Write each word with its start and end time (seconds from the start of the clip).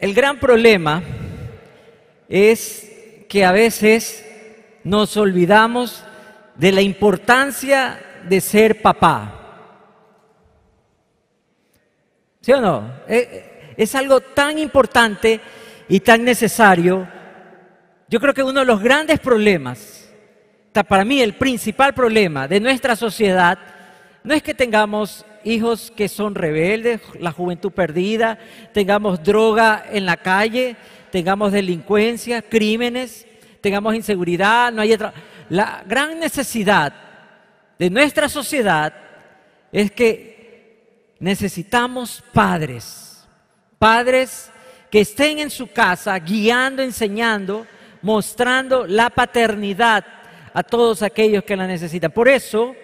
El 0.00 0.14
gran 0.14 0.38
problema 0.40 1.02
es 2.26 2.90
que 3.28 3.44
a 3.44 3.52
veces 3.52 4.24
nos 4.82 5.14
olvidamos 5.18 6.02
de 6.54 6.72
la 6.72 6.80
importancia 6.80 8.00
de 8.26 8.40
ser 8.40 8.80
papá. 8.80 9.36
¿Sí 12.40 12.50
o 12.50 12.62
no? 12.62 12.90
Eh, 13.06 13.28
eh, 13.30 13.74
es 13.76 13.94
algo 13.94 14.22
tan 14.22 14.58
importante 14.58 15.38
y 15.86 16.00
tan 16.00 16.24
necesario. 16.24 17.06
Yo 18.08 18.20
creo 18.20 18.32
que 18.32 18.42
uno 18.42 18.60
de 18.60 18.66
los 18.66 18.80
grandes 18.80 19.20
problemas, 19.20 20.10
para 20.88 21.04
mí 21.04 21.20
el 21.20 21.34
principal 21.34 21.92
problema 21.92 22.48
de 22.48 22.58
nuestra 22.58 22.96
sociedad, 22.96 23.58
no 24.24 24.32
es 24.32 24.42
que 24.42 24.54
tengamos 24.54 25.26
hijos 25.44 25.92
que 25.94 26.08
son 26.08 26.34
rebeldes, 26.34 27.00
la 27.18 27.32
juventud 27.32 27.72
perdida, 27.72 28.38
tengamos 28.72 29.22
droga 29.22 29.84
en 29.90 30.06
la 30.06 30.16
calle, 30.16 30.76
tengamos 31.10 31.52
delincuencia, 31.52 32.42
crímenes, 32.42 33.26
tengamos 33.60 33.94
inseguridad, 33.94 34.72
no 34.72 34.82
hay 34.82 34.92
otra. 34.92 35.12
La 35.48 35.82
gran 35.86 36.18
necesidad 36.18 36.92
de 37.78 37.90
nuestra 37.90 38.28
sociedad 38.28 38.92
es 39.72 39.90
que 39.90 41.14
necesitamos 41.18 42.22
padres, 42.32 43.26
padres 43.78 44.50
que 44.90 45.00
estén 45.00 45.38
en 45.38 45.50
su 45.50 45.68
casa 45.68 46.18
guiando, 46.18 46.82
enseñando, 46.82 47.66
mostrando 48.02 48.86
la 48.86 49.10
paternidad 49.10 50.04
a 50.52 50.62
todos 50.62 51.02
aquellos 51.02 51.44
que 51.44 51.56
la 51.56 51.66
necesitan. 51.66 52.10
Por 52.10 52.28
eso 52.28 52.74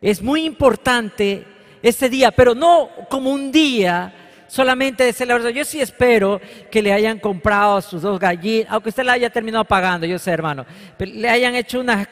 es 0.00 0.22
muy 0.22 0.44
importante 0.44 1.44
este 1.82 2.08
día, 2.08 2.30
pero 2.30 2.54
no 2.54 2.90
como 3.08 3.30
un 3.30 3.52
día 3.52 4.12
solamente 4.48 5.04
de 5.04 5.12
celebración. 5.12 5.54
Yo 5.54 5.64
sí 5.64 5.80
espero 5.80 6.40
que 6.70 6.82
le 6.82 6.92
hayan 6.92 7.18
comprado 7.18 7.80
sus 7.80 8.02
dos 8.02 8.18
gallinas, 8.18 8.72
aunque 8.72 8.88
usted 8.88 9.04
la 9.04 9.12
haya 9.12 9.30
terminado 9.30 9.64
pagando, 9.64 10.06
yo 10.06 10.18
sé, 10.18 10.30
hermano, 10.32 10.66
pero 10.96 11.12
le 11.14 11.28
hayan 11.28 11.54
hecho 11.54 11.80
una 11.80 12.08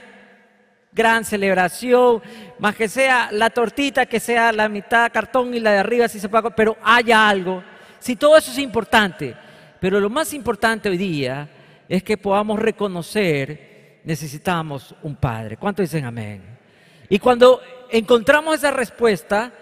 gran 0.93 1.25
celebración, 1.25 2.23
más 2.59 2.75
que 2.75 2.89
sea 2.89 3.29
la 3.31 3.51
tortita, 3.51 4.07
que 4.07 4.21
sea 4.21 4.53
la 4.53 4.69
mitad 4.69 5.13
cartón 5.13 5.55
y 5.55 5.61
la 5.61 5.73
de 5.73 5.79
arriba 5.79 6.09
si 6.09 6.19
se 6.19 6.29
paga, 6.29 6.51
pero 6.51 6.77
haya 6.83 7.29
algo. 7.29 7.63
Si 7.99 8.17
todo 8.17 8.37
eso 8.37 8.51
es 8.51 8.59
importante, 8.59 9.35
pero 9.81 10.01
lo 10.01 10.09
más 10.09 10.33
importante 10.33 10.89
hoy 10.89 10.97
día 10.97 11.49
es 11.89 12.03
que 12.03 12.17
podamos 12.17 12.59
reconocer, 12.59 14.01
necesitamos 14.05 14.95
un 15.03 15.17
Padre. 15.17 15.57
¿Cuánto 15.57 15.83
dicen 15.83 16.05
amén? 16.05 16.56
Y 17.09 17.19
cuando 17.19 17.61
encontramos 17.91 18.57
esa 18.57 18.71
respuesta, 18.71 19.53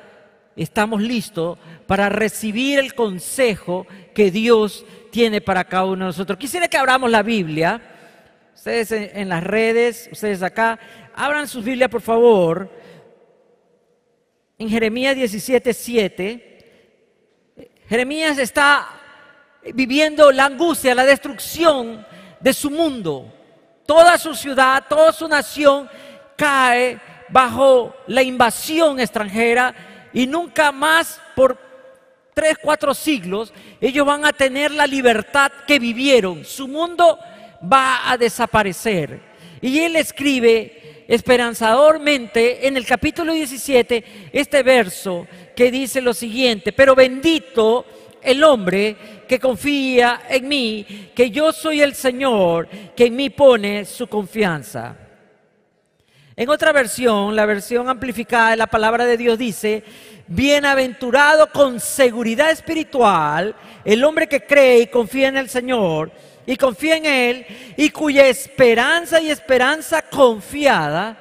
estamos 0.56 1.02
listos 1.02 1.58
para 1.86 2.08
recibir 2.08 2.78
el 2.78 2.94
consejo 2.94 3.86
que 4.14 4.30
Dios 4.30 4.84
tiene 5.10 5.40
para 5.40 5.64
cada 5.64 5.84
uno 5.84 6.04
de 6.04 6.08
nosotros. 6.10 6.38
Quisiera 6.38 6.68
que 6.68 6.76
abramos 6.76 7.10
la 7.10 7.22
Biblia, 7.22 7.80
ustedes 8.54 8.92
en, 8.92 9.28
las 9.28 9.44
redes, 9.44 10.08
ustedes 10.10 10.42
acá, 10.42 10.78
abran 11.14 11.48
sus 11.48 11.64
Biblias 11.64 11.90
por 11.90 12.00
favor, 12.00 12.70
en 14.58 14.68
Jeremías 14.68 15.16
17, 15.16 15.74
7. 15.74 16.50
Jeremías 17.88 18.38
está 18.38 18.88
viviendo 19.74 20.30
la 20.32 20.46
angustia, 20.46 20.94
la 20.94 21.04
destrucción 21.04 22.06
de 22.40 22.52
su 22.54 22.70
mundo. 22.70 23.32
Toda 23.86 24.16
su 24.16 24.34
ciudad, 24.34 24.84
toda 24.88 25.12
su 25.12 25.28
nación 25.28 25.88
cae 26.36 26.98
bajo 27.34 27.92
la 28.06 28.22
invasión 28.22 29.00
extranjera 29.00 29.74
y 30.12 30.24
nunca 30.24 30.70
más 30.70 31.20
por 31.34 31.58
tres, 32.32 32.56
cuatro 32.62 32.94
siglos 32.94 33.52
ellos 33.80 34.06
van 34.06 34.24
a 34.24 34.32
tener 34.32 34.70
la 34.70 34.86
libertad 34.86 35.50
que 35.66 35.80
vivieron. 35.80 36.44
Su 36.44 36.68
mundo 36.68 37.18
va 37.60 38.08
a 38.08 38.16
desaparecer. 38.16 39.20
Y 39.60 39.80
él 39.80 39.96
escribe 39.96 41.06
esperanzadormente 41.08 42.68
en 42.68 42.76
el 42.76 42.86
capítulo 42.86 43.32
17 43.32 44.30
este 44.32 44.62
verso 44.62 45.26
que 45.56 45.72
dice 45.72 46.00
lo 46.00 46.14
siguiente, 46.14 46.72
pero 46.72 46.94
bendito 46.94 47.84
el 48.22 48.44
hombre 48.44 48.96
que 49.26 49.40
confía 49.40 50.22
en 50.28 50.46
mí, 50.46 51.10
que 51.16 51.32
yo 51.32 51.50
soy 51.50 51.82
el 51.82 51.96
Señor, 51.96 52.68
que 52.94 53.06
en 53.06 53.16
mí 53.16 53.28
pone 53.28 53.84
su 53.86 54.06
confianza. 54.06 54.98
En 56.36 56.48
otra 56.48 56.72
versión, 56.72 57.36
la 57.36 57.46
versión 57.46 57.88
amplificada 57.88 58.50
de 58.50 58.56
la 58.56 58.66
palabra 58.66 59.04
de 59.06 59.16
Dios 59.16 59.38
dice, 59.38 59.84
bienaventurado 60.26 61.48
con 61.52 61.78
seguridad 61.78 62.50
espiritual 62.50 63.54
el 63.84 64.02
hombre 64.02 64.26
que 64.26 64.44
cree 64.44 64.80
y 64.80 64.86
confía 64.88 65.28
en 65.28 65.36
el 65.36 65.48
Señor 65.48 66.10
y 66.44 66.56
confía 66.56 66.96
en 66.96 67.06
Él 67.06 67.46
y 67.76 67.90
cuya 67.90 68.26
esperanza 68.26 69.20
y 69.20 69.30
esperanza 69.30 70.02
confiada 70.02 71.16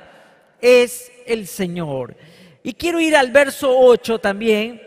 es 0.60 1.12
el 1.28 1.46
Señor. 1.46 2.16
Y 2.64 2.74
quiero 2.74 3.00
ir 3.00 3.16
al 3.16 3.30
verso 3.30 3.72
8 3.72 4.18
también 4.18 4.82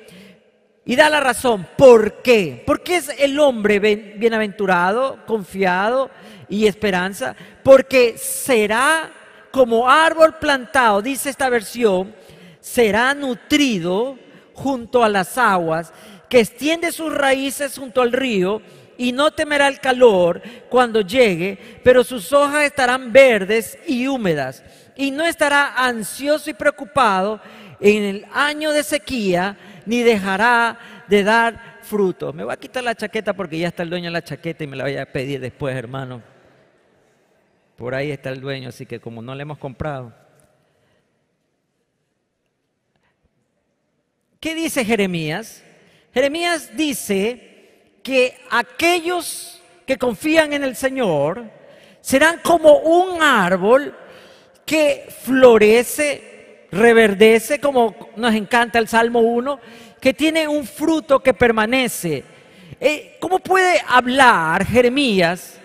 y 0.84 0.96
da 0.96 1.08
la 1.08 1.20
razón. 1.20 1.68
¿Por 1.78 2.22
qué? 2.22 2.64
¿Por 2.66 2.82
qué 2.82 2.96
es 2.96 3.10
el 3.16 3.38
hombre 3.38 3.78
bienaventurado, 3.78 5.24
confiado 5.24 6.10
y 6.48 6.66
esperanza? 6.66 7.36
Porque 7.62 8.18
será 8.18 9.12
como 9.56 9.88
árbol 9.88 10.34
plantado, 10.34 11.00
dice 11.00 11.30
esta 11.30 11.48
versión, 11.48 12.14
será 12.60 13.14
nutrido 13.14 14.18
junto 14.52 15.02
a 15.02 15.08
las 15.08 15.38
aguas, 15.38 15.94
que 16.28 16.40
extiende 16.40 16.92
sus 16.92 17.10
raíces 17.10 17.78
junto 17.78 18.02
al 18.02 18.12
río 18.12 18.60
y 18.98 19.12
no 19.12 19.30
temerá 19.30 19.68
el 19.68 19.80
calor 19.80 20.42
cuando 20.68 21.00
llegue, 21.00 21.58
pero 21.82 22.04
sus 22.04 22.34
hojas 22.34 22.64
estarán 22.64 23.14
verdes 23.14 23.78
y 23.86 24.06
húmedas, 24.06 24.62
y 24.94 25.10
no 25.10 25.24
estará 25.24 25.72
ansioso 25.74 26.50
y 26.50 26.52
preocupado 26.52 27.40
en 27.80 28.02
el 28.02 28.26
año 28.34 28.72
de 28.72 28.82
sequía, 28.82 29.56
ni 29.86 30.02
dejará 30.02 30.78
de 31.08 31.24
dar 31.24 31.78
fruto. 31.80 32.30
Me 32.34 32.44
voy 32.44 32.52
a 32.52 32.58
quitar 32.58 32.84
la 32.84 32.94
chaqueta 32.94 33.32
porque 33.32 33.58
ya 33.58 33.68
está 33.68 33.84
el 33.84 33.88
dueño 33.88 34.08
de 34.08 34.10
la 34.10 34.22
chaqueta 34.22 34.64
y 34.64 34.66
me 34.66 34.76
la 34.76 34.84
voy 34.84 34.98
a 34.98 35.10
pedir 35.10 35.40
después, 35.40 35.74
hermano. 35.74 36.35
Por 37.76 37.94
ahí 37.94 38.10
está 38.10 38.30
el 38.30 38.40
dueño, 38.40 38.70
así 38.70 38.86
que 38.86 39.00
como 39.00 39.20
no 39.20 39.34
le 39.34 39.42
hemos 39.42 39.58
comprado. 39.58 40.12
¿Qué 44.40 44.54
dice 44.54 44.84
Jeremías? 44.84 45.62
Jeremías 46.14 46.70
dice 46.74 47.98
que 48.02 48.38
aquellos 48.50 49.60
que 49.84 49.98
confían 49.98 50.54
en 50.54 50.64
el 50.64 50.74
Señor 50.74 51.44
serán 52.00 52.40
como 52.42 52.78
un 52.78 53.22
árbol 53.22 53.94
que 54.64 55.06
florece, 55.22 56.66
reverdece, 56.70 57.60
como 57.60 57.94
nos 58.16 58.34
encanta 58.34 58.78
el 58.78 58.88
Salmo 58.88 59.20
1, 59.20 59.60
que 60.00 60.14
tiene 60.14 60.48
un 60.48 60.64
fruto 60.64 61.20
que 61.20 61.34
permanece. 61.34 62.24
Eh, 62.80 63.16
¿Cómo 63.20 63.38
puede 63.38 63.82
hablar 63.86 64.64
Jeremías 64.64 65.58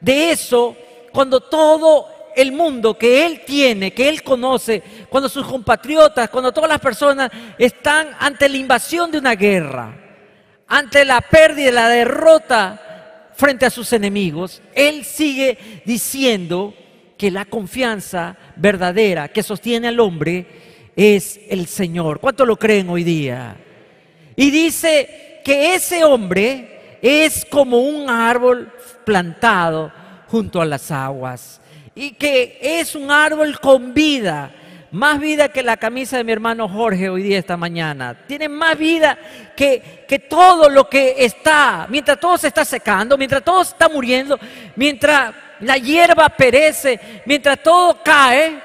de 0.00 0.30
eso 0.30 0.76
cuando 1.18 1.40
todo 1.40 2.06
el 2.36 2.52
mundo 2.52 2.96
que 2.96 3.26
él 3.26 3.42
tiene, 3.44 3.90
que 3.90 4.08
él 4.08 4.22
conoce, 4.22 4.80
cuando 5.08 5.28
sus 5.28 5.44
compatriotas, 5.44 6.30
cuando 6.30 6.52
todas 6.52 6.70
las 6.70 6.78
personas 6.78 7.28
están 7.58 8.10
ante 8.20 8.48
la 8.48 8.56
invasión 8.56 9.10
de 9.10 9.18
una 9.18 9.34
guerra, 9.34 9.96
ante 10.68 11.04
la 11.04 11.20
pérdida, 11.20 11.72
la 11.72 11.88
derrota 11.88 13.32
frente 13.34 13.66
a 13.66 13.70
sus 13.70 13.92
enemigos, 13.92 14.62
él 14.72 15.04
sigue 15.04 15.82
diciendo 15.84 16.72
que 17.16 17.32
la 17.32 17.46
confianza 17.46 18.36
verdadera 18.54 19.26
que 19.26 19.42
sostiene 19.42 19.88
al 19.88 19.98
hombre 19.98 20.46
es 20.94 21.40
el 21.48 21.66
Señor. 21.66 22.20
¿Cuánto 22.20 22.46
lo 22.46 22.56
creen 22.56 22.90
hoy 22.90 23.02
día? 23.02 23.56
Y 24.36 24.52
dice 24.52 25.40
que 25.44 25.74
ese 25.74 26.04
hombre 26.04 26.98
es 27.02 27.44
como 27.44 27.78
un 27.80 28.08
árbol 28.08 28.70
plantado 29.04 29.90
junto 30.30 30.60
a 30.60 30.66
las 30.66 30.90
aguas. 30.90 31.60
Y 31.94 32.12
que 32.12 32.58
es 32.60 32.94
un 32.94 33.10
árbol 33.10 33.58
con 33.60 33.92
vida, 33.92 34.50
más 34.92 35.18
vida 35.18 35.48
que 35.48 35.62
la 35.62 35.76
camisa 35.76 36.16
de 36.16 36.24
mi 36.24 36.32
hermano 36.32 36.68
Jorge 36.68 37.10
hoy 37.10 37.22
día, 37.22 37.38
esta 37.38 37.56
mañana. 37.56 38.16
Tiene 38.26 38.48
más 38.48 38.78
vida 38.78 39.18
que, 39.56 40.04
que 40.06 40.20
todo 40.20 40.68
lo 40.68 40.88
que 40.88 41.24
está, 41.24 41.86
mientras 41.90 42.20
todo 42.20 42.38
se 42.38 42.48
está 42.48 42.64
secando, 42.64 43.18
mientras 43.18 43.42
todo 43.42 43.64
se 43.64 43.72
está 43.72 43.88
muriendo, 43.88 44.38
mientras 44.76 45.34
la 45.60 45.76
hierba 45.76 46.28
perece, 46.28 47.22
mientras 47.26 47.60
todo 47.62 47.98
cae. 48.04 48.60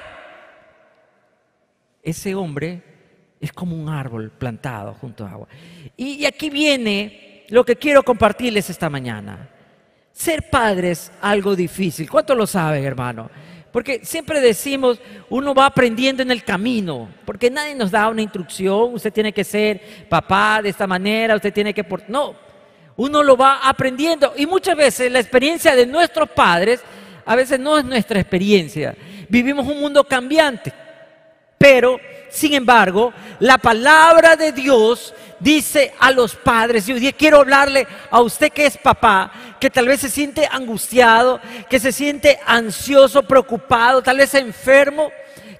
Ese 2.03 2.35
hombre 2.35 2.81
es 3.39 3.51
como 3.51 3.75
un 3.75 3.89
árbol 3.89 4.31
plantado 4.31 4.93
junto 4.93 5.25
a 5.25 5.31
agua. 5.31 5.47
y 5.97 6.25
aquí 6.25 6.49
viene 6.49 7.45
lo 7.49 7.63
que 7.65 7.75
quiero 7.75 8.03
compartirles 8.03 8.69
esta 8.69 8.89
mañana. 8.89 9.49
Ser 10.13 10.49
padre 10.49 10.91
es 10.91 11.11
algo 11.21 11.55
difícil. 11.55 12.09
¿Cuánto 12.09 12.35
lo 12.35 12.45
saben, 12.45 12.83
hermano? 12.83 13.29
Porque 13.71 14.01
siempre 14.03 14.39
decimos, 14.39 14.99
uno 15.31 15.55
va 15.55 15.65
aprendiendo 15.65 16.21
en 16.21 16.29
el 16.29 16.43
camino, 16.43 17.09
porque 17.25 17.49
nadie 17.49 17.73
nos 17.73 17.89
da 17.89 18.07
una 18.07 18.21
instrucción, 18.21 18.93
usted 18.93 19.11
tiene 19.11 19.33
que 19.33 19.43
ser 19.43 20.05
papá 20.07 20.61
de 20.61 20.69
esta 20.69 20.85
manera, 20.85 21.35
usted 21.35 21.51
tiene 21.51 21.73
que... 21.73 21.83
No, 22.07 22.35
Uno 22.95 23.23
lo 23.23 23.35
va 23.35 23.67
aprendiendo 23.67 24.33
y 24.37 24.45
muchas 24.45 24.77
veces 24.77 25.11
la 25.11 25.19
experiencia 25.19 25.75
de 25.75 25.87
nuestros 25.87 26.29
padres 26.29 26.81
a 27.25 27.35
veces 27.35 27.59
no 27.59 27.79
es 27.79 27.83
nuestra 27.83 28.19
experiencia. 28.19 28.95
Vivimos 29.27 29.65
un 29.65 29.79
mundo 29.79 30.03
cambiante, 30.03 30.71
pero 31.57 31.99
sin 32.29 32.53
embargo, 32.53 33.11
la 33.39 33.57
palabra 33.57 34.35
de 34.35 34.51
Dios 34.51 35.15
dice 35.43 35.93
a 35.99 36.09
los 36.11 36.35
padres, 36.35 36.87
y 36.87 37.13
quiero 37.13 37.39
hablarle 37.39 37.85
a 38.09 38.21
usted 38.21 38.51
que 38.51 38.65
es 38.65 38.77
papá, 38.77 39.31
que 39.59 39.69
tal 39.69 39.87
vez 39.87 39.99
se 39.99 40.09
siente 40.09 40.47
angustiado, 40.49 41.39
que 41.69 41.79
se 41.79 41.91
siente 41.91 42.39
ansioso, 42.45 43.23
preocupado, 43.23 44.01
tal 44.01 44.17
vez 44.17 44.33
enfermo, 44.33 45.11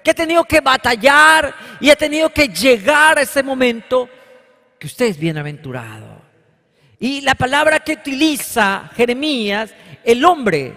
que 0.02 0.10
ha 0.10 0.14
tenido 0.14 0.44
que 0.44 0.60
batallar 0.60 1.54
y 1.80 1.90
ha 1.90 1.96
tenido 1.96 2.30
que 2.30 2.48
llegar 2.48 3.18
a 3.18 3.22
ese 3.22 3.42
momento, 3.42 4.08
que 4.78 4.86
usted 4.86 5.06
es 5.06 5.18
bienaventurado. 5.18 6.22
Y 6.98 7.20
la 7.20 7.34
palabra 7.34 7.80
que 7.80 7.92
utiliza 7.92 8.90
Jeremías, 8.96 9.70
el 10.04 10.24
hombre, 10.24 10.74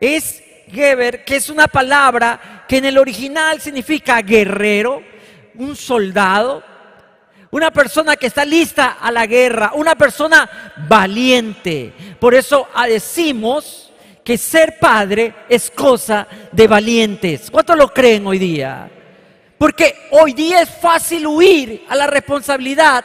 es 0.00 0.42
Geber, 0.70 1.24
que 1.24 1.36
es 1.36 1.50
una 1.50 1.68
palabra 1.68 2.64
que 2.68 2.78
en 2.78 2.84
el 2.84 2.98
original 2.98 3.60
significa 3.60 4.22
guerrero, 4.22 5.02
un 5.54 5.76
soldado, 5.76 6.62
una 7.54 7.70
persona 7.70 8.16
que 8.16 8.26
está 8.26 8.44
lista 8.44 8.96
a 9.00 9.12
la 9.12 9.26
guerra, 9.26 9.70
una 9.74 9.94
persona 9.94 10.74
valiente. 10.88 11.92
Por 12.18 12.34
eso 12.34 12.66
decimos 12.88 13.92
que 14.24 14.36
ser 14.36 14.80
padre 14.80 15.32
es 15.48 15.70
cosa 15.70 16.26
de 16.50 16.66
valientes. 16.66 17.52
¿Cuántos 17.52 17.78
lo 17.78 17.94
creen 17.94 18.26
hoy 18.26 18.40
día? 18.40 18.90
Porque 19.56 19.94
hoy 20.10 20.32
día 20.32 20.62
es 20.62 20.68
fácil 20.68 21.28
huir 21.28 21.84
a 21.88 21.94
la 21.94 22.08
responsabilidad 22.08 23.04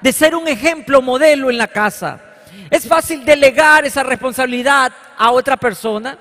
de 0.00 0.12
ser 0.14 0.34
un 0.34 0.48
ejemplo 0.48 1.02
modelo 1.02 1.50
en 1.50 1.58
la 1.58 1.68
casa. 1.68 2.18
Es 2.70 2.88
fácil 2.88 3.22
delegar 3.22 3.84
esa 3.84 4.02
responsabilidad 4.02 4.94
a 5.18 5.30
otra 5.30 5.58
persona, 5.58 6.16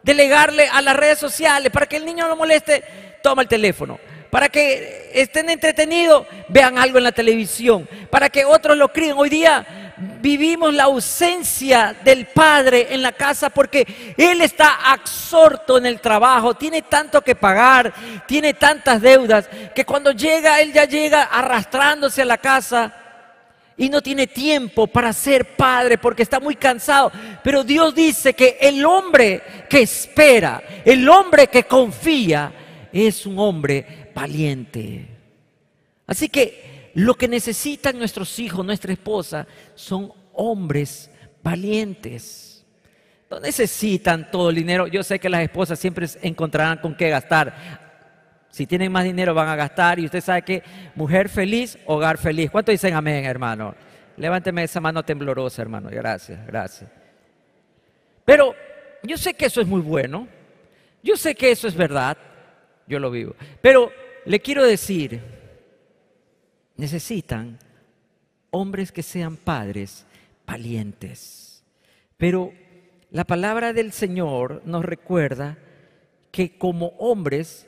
delegarle 0.00 0.68
a 0.68 0.80
las 0.80 0.94
redes 0.94 1.18
sociales 1.18 1.72
para 1.72 1.86
que 1.86 1.96
el 1.96 2.06
niño 2.06 2.28
no 2.28 2.36
moleste, 2.36 2.84
toma 3.20 3.42
el 3.42 3.48
teléfono 3.48 3.98
para 4.30 4.48
que 4.48 5.10
estén 5.14 5.50
entretenidos, 5.50 6.26
vean 6.48 6.78
algo 6.78 6.98
en 6.98 7.04
la 7.04 7.12
televisión, 7.12 7.88
para 8.10 8.28
que 8.28 8.44
otros 8.44 8.76
lo 8.76 8.92
críen. 8.92 9.16
Hoy 9.16 9.28
día 9.28 9.94
vivimos 10.20 10.74
la 10.74 10.84
ausencia 10.84 11.96
del 12.04 12.26
padre 12.26 12.88
en 12.90 13.02
la 13.02 13.12
casa 13.12 13.50
porque 13.50 14.14
él 14.16 14.40
está 14.42 14.92
absorto 14.92 15.78
en 15.78 15.86
el 15.86 16.00
trabajo, 16.00 16.54
tiene 16.54 16.82
tanto 16.82 17.22
que 17.22 17.34
pagar, 17.34 17.92
tiene 18.26 18.54
tantas 18.54 19.00
deudas, 19.00 19.48
que 19.74 19.84
cuando 19.84 20.12
llega, 20.12 20.60
él 20.60 20.72
ya 20.72 20.84
llega 20.84 21.22
arrastrándose 21.22 22.22
a 22.22 22.26
la 22.26 22.38
casa 22.38 22.94
y 23.78 23.88
no 23.88 24.02
tiene 24.02 24.26
tiempo 24.26 24.86
para 24.86 25.12
ser 25.12 25.56
padre 25.56 25.98
porque 25.98 26.22
está 26.22 26.40
muy 26.40 26.56
cansado. 26.56 27.12
Pero 27.42 27.62
Dios 27.62 27.94
dice 27.94 28.34
que 28.34 28.58
el 28.60 28.84
hombre 28.84 29.42
que 29.68 29.82
espera, 29.82 30.62
el 30.84 31.08
hombre 31.08 31.48
que 31.48 31.64
confía, 31.64 32.52
es 32.92 33.26
un 33.26 33.38
hombre 33.38 34.05
valiente. 34.16 35.06
Así 36.06 36.30
que 36.30 36.90
lo 36.94 37.14
que 37.14 37.28
necesitan 37.28 37.98
nuestros 37.98 38.38
hijos, 38.38 38.64
nuestra 38.64 38.92
esposa, 38.92 39.46
son 39.74 40.10
hombres 40.32 41.10
valientes. 41.42 42.64
No 43.30 43.38
necesitan 43.40 44.30
todo 44.30 44.48
el 44.48 44.56
dinero. 44.56 44.86
Yo 44.86 45.02
sé 45.02 45.18
que 45.18 45.28
las 45.28 45.42
esposas 45.42 45.78
siempre 45.78 46.06
encontrarán 46.22 46.78
con 46.78 46.96
qué 46.96 47.10
gastar. 47.10 48.46
Si 48.50 48.66
tienen 48.66 48.90
más 48.90 49.04
dinero 49.04 49.34
van 49.34 49.48
a 49.48 49.56
gastar 49.56 49.98
y 49.98 50.06
usted 50.06 50.22
sabe 50.22 50.40
que 50.42 50.62
mujer 50.94 51.28
feliz, 51.28 51.78
hogar 51.84 52.16
feliz. 52.16 52.50
¿Cuánto 52.50 52.72
dicen 52.72 52.94
amén, 52.94 53.26
hermano? 53.26 53.74
Levánteme 54.16 54.62
esa 54.62 54.80
mano 54.80 55.04
temblorosa, 55.04 55.60
hermano. 55.60 55.90
Gracias, 55.90 56.46
gracias. 56.46 56.90
Pero 58.24 58.54
yo 59.02 59.18
sé 59.18 59.34
que 59.34 59.44
eso 59.44 59.60
es 59.60 59.66
muy 59.66 59.82
bueno. 59.82 60.26
Yo 61.02 61.16
sé 61.16 61.34
que 61.34 61.50
eso 61.50 61.68
es 61.68 61.74
verdad. 61.74 62.16
Yo 62.86 62.98
lo 62.98 63.10
vivo. 63.10 63.34
Pero 63.60 63.92
le 64.26 64.40
quiero 64.40 64.64
decir, 64.64 65.20
necesitan 66.76 67.58
hombres 68.50 68.92
que 68.92 69.02
sean 69.02 69.36
padres 69.36 70.04
valientes. 70.46 71.64
Pero 72.16 72.52
la 73.10 73.24
palabra 73.24 73.72
del 73.72 73.92
Señor 73.92 74.62
nos 74.64 74.84
recuerda 74.84 75.58
que 76.32 76.58
como 76.58 76.88
hombres, 76.98 77.66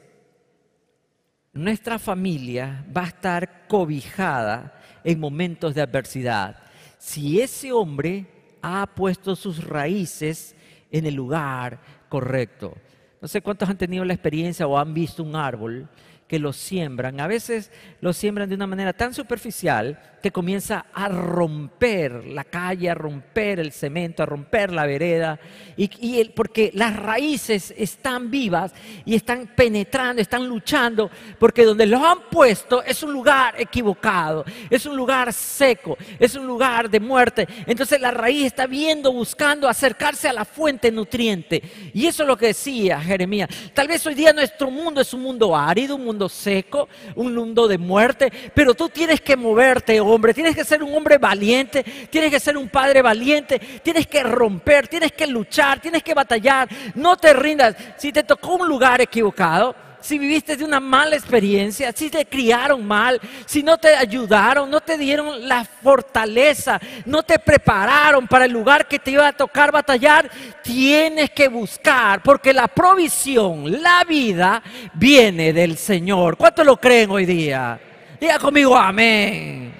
nuestra 1.52 1.98
familia 1.98 2.84
va 2.94 3.04
a 3.04 3.08
estar 3.08 3.66
cobijada 3.68 4.80
en 5.04 5.20
momentos 5.20 5.74
de 5.74 5.82
adversidad. 5.82 6.56
Si 6.98 7.40
ese 7.40 7.72
hombre 7.72 8.26
ha 8.62 8.86
puesto 8.94 9.36
sus 9.36 9.64
raíces 9.64 10.54
en 10.90 11.06
el 11.06 11.14
lugar 11.14 11.80
correcto. 12.08 12.74
No 13.20 13.28
sé 13.28 13.40
cuántos 13.42 13.68
han 13.68 13.78
tenido 13.78 14.04
la 14.04 14.14
experiencia 14.14 14.66
o 14.66 14.78
han 14.78 14.94
visto 14.94 15.22
un 15.22 15.36
árbol 15.36 15.88
que 16.28 16.38
lo 16.38 16.52
siembran. 16.52 17.20
A 17.20 17.26
veces 17.26 17.70
lo 18.00 18.12
siembran 18.12 18.48
de 18.48 18.54
una 18.54 18.66
manera 18.66 18.92
tan 18.92 19.14
superficial 19.14 19.98
que 20.22 20.30
comienza 20.30 20.86
a 20.92 21.08
romper 21.08 22.24
la 22.26 22.44
calle, 22.44 22.90
a 22.90 22.94
romper 22.94 23.60
el 23.60 23.72
cemento, 23.72 24.22
a 24.22 24.26
romper 24.26 24.72
la 24.72 24.84
vereda, 24.84 25.38
y, 25.76 26.24
porque 26.30 26.70
las 26.74 26.96
raíces 26.96 27.72
están 27.76 28.30
vivas 28.30 28.72
y 29.04 29.14
están 29.14 29.46
penetrando, 29.54 30.20
están 30.20 30.46
luchando, 30.48 31.10
porque 31.38 31.64
donde 31.64 31.86
los 31.86 32.02
han 32.02 32.22
puesto 32.30 32.82
es 32.82 33.02
un 33.02 33.12
lugar 33.12 33.54
equivocado, 33.58 34.44
es 34.68 34.86
un 34.86 34.96
lugar 34.96 35.32
seco, 35.32 35.96
es 36.18 36.34
un 36.34 36.46
lugar 36.46 36.90
de 36.90 37.00
muerte. 37.00 37.46
Entonces 37.66 38.00
la 38.00 38.10
raíz 38.10 38.46
está 38.46 38.66
viendo, 38.66 39.12
buscando 39.12 39.68
acercarse 39.68 40.28
a 40.28 40.32
la 40.32 40.44
fuente 40.44 40.90
nutriente. 40.90 41.62
Y 41.94 42.06
eso 42.06 42.24
es 42.24 42.28
lo 42.28 42.36
que 42.36 42.46
decía 42.46 43.00
Jeremías. 43.00 43.48
Tal 43.72 43.86
vez 43.86 44.04
hoy 44.04 44.14
día 44.14 44.32
nuestro 44.32 44.70
mundo 44.70 45.00
es 45.00 45.14
un 45.14 45.22
mundo 45.22 45.56
árido, 45.56 45.94
un 45.94 46.04
mundo 46.04 46.17
seco, 46.26 46.88
un 47.16 47.34
mundo 47.34 47.68
de 47.68 47.76
muerte, 47.76 48.32
pero 48.54 48.72
tú 48.72 48.88
tienes 48.88 49.20
que 49.20 49.36
moverte 49.36 50.00
hombre, 50.00 50.32
tienes 50.32 50.56
que 50.56 50.64
ser 50.64 50.82
un 50.82 50.94
hombre 50.94 51.18
valiente, 51.18 51.84
tienes 52.08 52.30
que 52.30 52.40
ser 52.40 52.56
un 52.56 52.70
padre 52.70 53.02
valiente, 53.02 53.58
tienes 53.82 54.06
que 54.06 54.22
romper, 54.22 54.88
tienes 54.88 55.12
que 55.12 55.26
luchar, 55.26 55.80
tienes 55.80 56.02
que 56.02 56.14
batallar, 56.14 56.68
no 56.94 57.18
te 57.18 57.34
rindas. 57.34 57.76
Si 57.98 58.10
te 58.10 58.22
tocó 58.22 58.54
un 58.54 58.68
lugar 58.68 59.02
equivocado, 59.02 59.74
si 60.00 60.18
viviste 60.18 60.56
de 60.56 60.64
una 60.64 60.80
mala 60.80 61.16
experiencia, 61.16 61.92
si 61.92 62.10
te 62.10 62.24
criaron 62.26 62.86
mal, 62.86 63.20
si 63.46 63.62
no 63.62 63.78
te 63.78 63.94
ayudaron, 63.96 64.70
no 64.70 64.80
te 64.80 64.96
dieron 64.96 65.48
la 65.48 65.64
fortaleza, 65.64 66.80
no 67.04 67.22
te 67.22 67.38
prepararon 67.38 68.26
para 68.26 68.44
el 68.44 68.52
lugar 68.52 68.86
que 68.86 68.98
te 68.98 69.12
iba 69.12 69.26
a 69.26 69.32
tocar 69.32 69.72
batallar, 69.72 70.30
tienes 70.62 71.30
que 71.30 71.48
buscar, 71.48 72.22
porque 72.22 72.52
la 72.52 72.68
provisión, 72.68 73.82
la 73.82 74.04
vida, 74.04 74.62
viene 74.94 75.52
del 75.52 75.76
Señor. 75.76 76.36
¿Cuántos 76.36 76.64
lo 76.64 76.76
creen 76.76 77.10
hoy 77.10 77.26
día? 77.26 77.80
Diga 78.20 78.38
conmigo, 78.38 78.76
amén. 78.76 79.72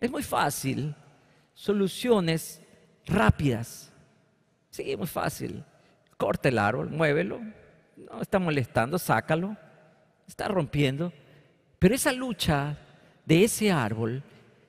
Es 0.00 0.10
muy 0.10 0.22
fácil. 0.22 0.94
Soluciones 1.54 2.60
rápidas. 3.06 3.92
Sí, 4.70 4.96
muy 4.96 5.06
fácil. 5.06 5.62
Corte 6.16 6.48
el 6.48 6.58
árbol, 6.58 6.90
muévelo. 6.90 7.40
No 8.10 8.20
está 8.20 8.38
molestando, 8.38 8.98
sácalo. 8.98 9.56
Está 10.26 10.48
rompiendo. 10.48 11.12
Pero 11.78 11.94
esa 11.94 12.12
lucha 12.12 12.78
de 13.24 13.44
ese 13.44 13.70
árbol 13.70 14.22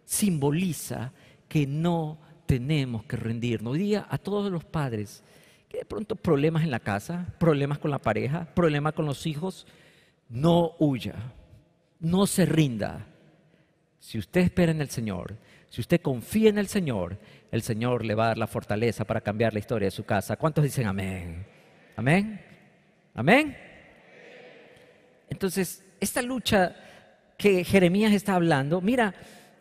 simboliza 0.06 1.12
que 1.48 1.68
no 1.68 2.18
tenemos 2.46 3.06
que 3.06 3.18
rendirnos. 3.18 3.78
Día 3.78 4.06
a 4.10 4.18
todos 4.18 4.52
los 4.52 4.64
padres 4.64 5.24
que 5.70 5.80
de 5.80 5.86
pronto 5.86 6.16
problemas 6.16 6.64
en 6.64 6.72
la 6.72 6.80
casa, 6.80 7.34
problemas 7.40 7.80
con 7.80 7.92
la 7.92 8.00
pareja, 8.00 8.46
problemas 8.54 8.94
con 8.94 9.06
los 9.06 9.26
hijos, 9.26 9.66
no 10.30 10.74
huya, 10.80 11.16
no 12.00 12.28
se 12.28 12.46
rinda. 12.46 13.08
Si 14.00 14.20
usted 14.20 14.42
espera 14.42 14.72
en 14.72 14.82
el 14.82 14.90
Señor, 14.90 15.38
si 15.70 15.82
usted 15.82 16.02
confía 16.02 16.50
en 16.50 16.60
el 16.60 16.68
Señor, 16.68 17.18
el 17.52 17.64
Señor 17.64 18.06
le 18.06 18.16
va 18.16 18.26
a 18.26 18.28
dar 18.28 18.38
la 18.38 18.48
fortaleza 18.48 19.06
para 19.06 19.22
cambiar 19.22 19.54
la 19.54 19.60
historia 19.60 19.88
de 19.88 19.92
su 19.92 20.04
casa. 20.04 20.38
¿Cuántos 20.38 20.64
dicen 20.64 20.86
amén? 20.86 21.46
Amén. 21.96 22.53
Amén. 23.14 23.56
Entonces, 25.30 25.84
esta 26.00 26.22
lucha 26.22 26.76
que 27.38 27.64
Jeremías 27.64 28.14
está 28.14 28.36
hablando, 28.36 28.82
mira, 28.82 29.14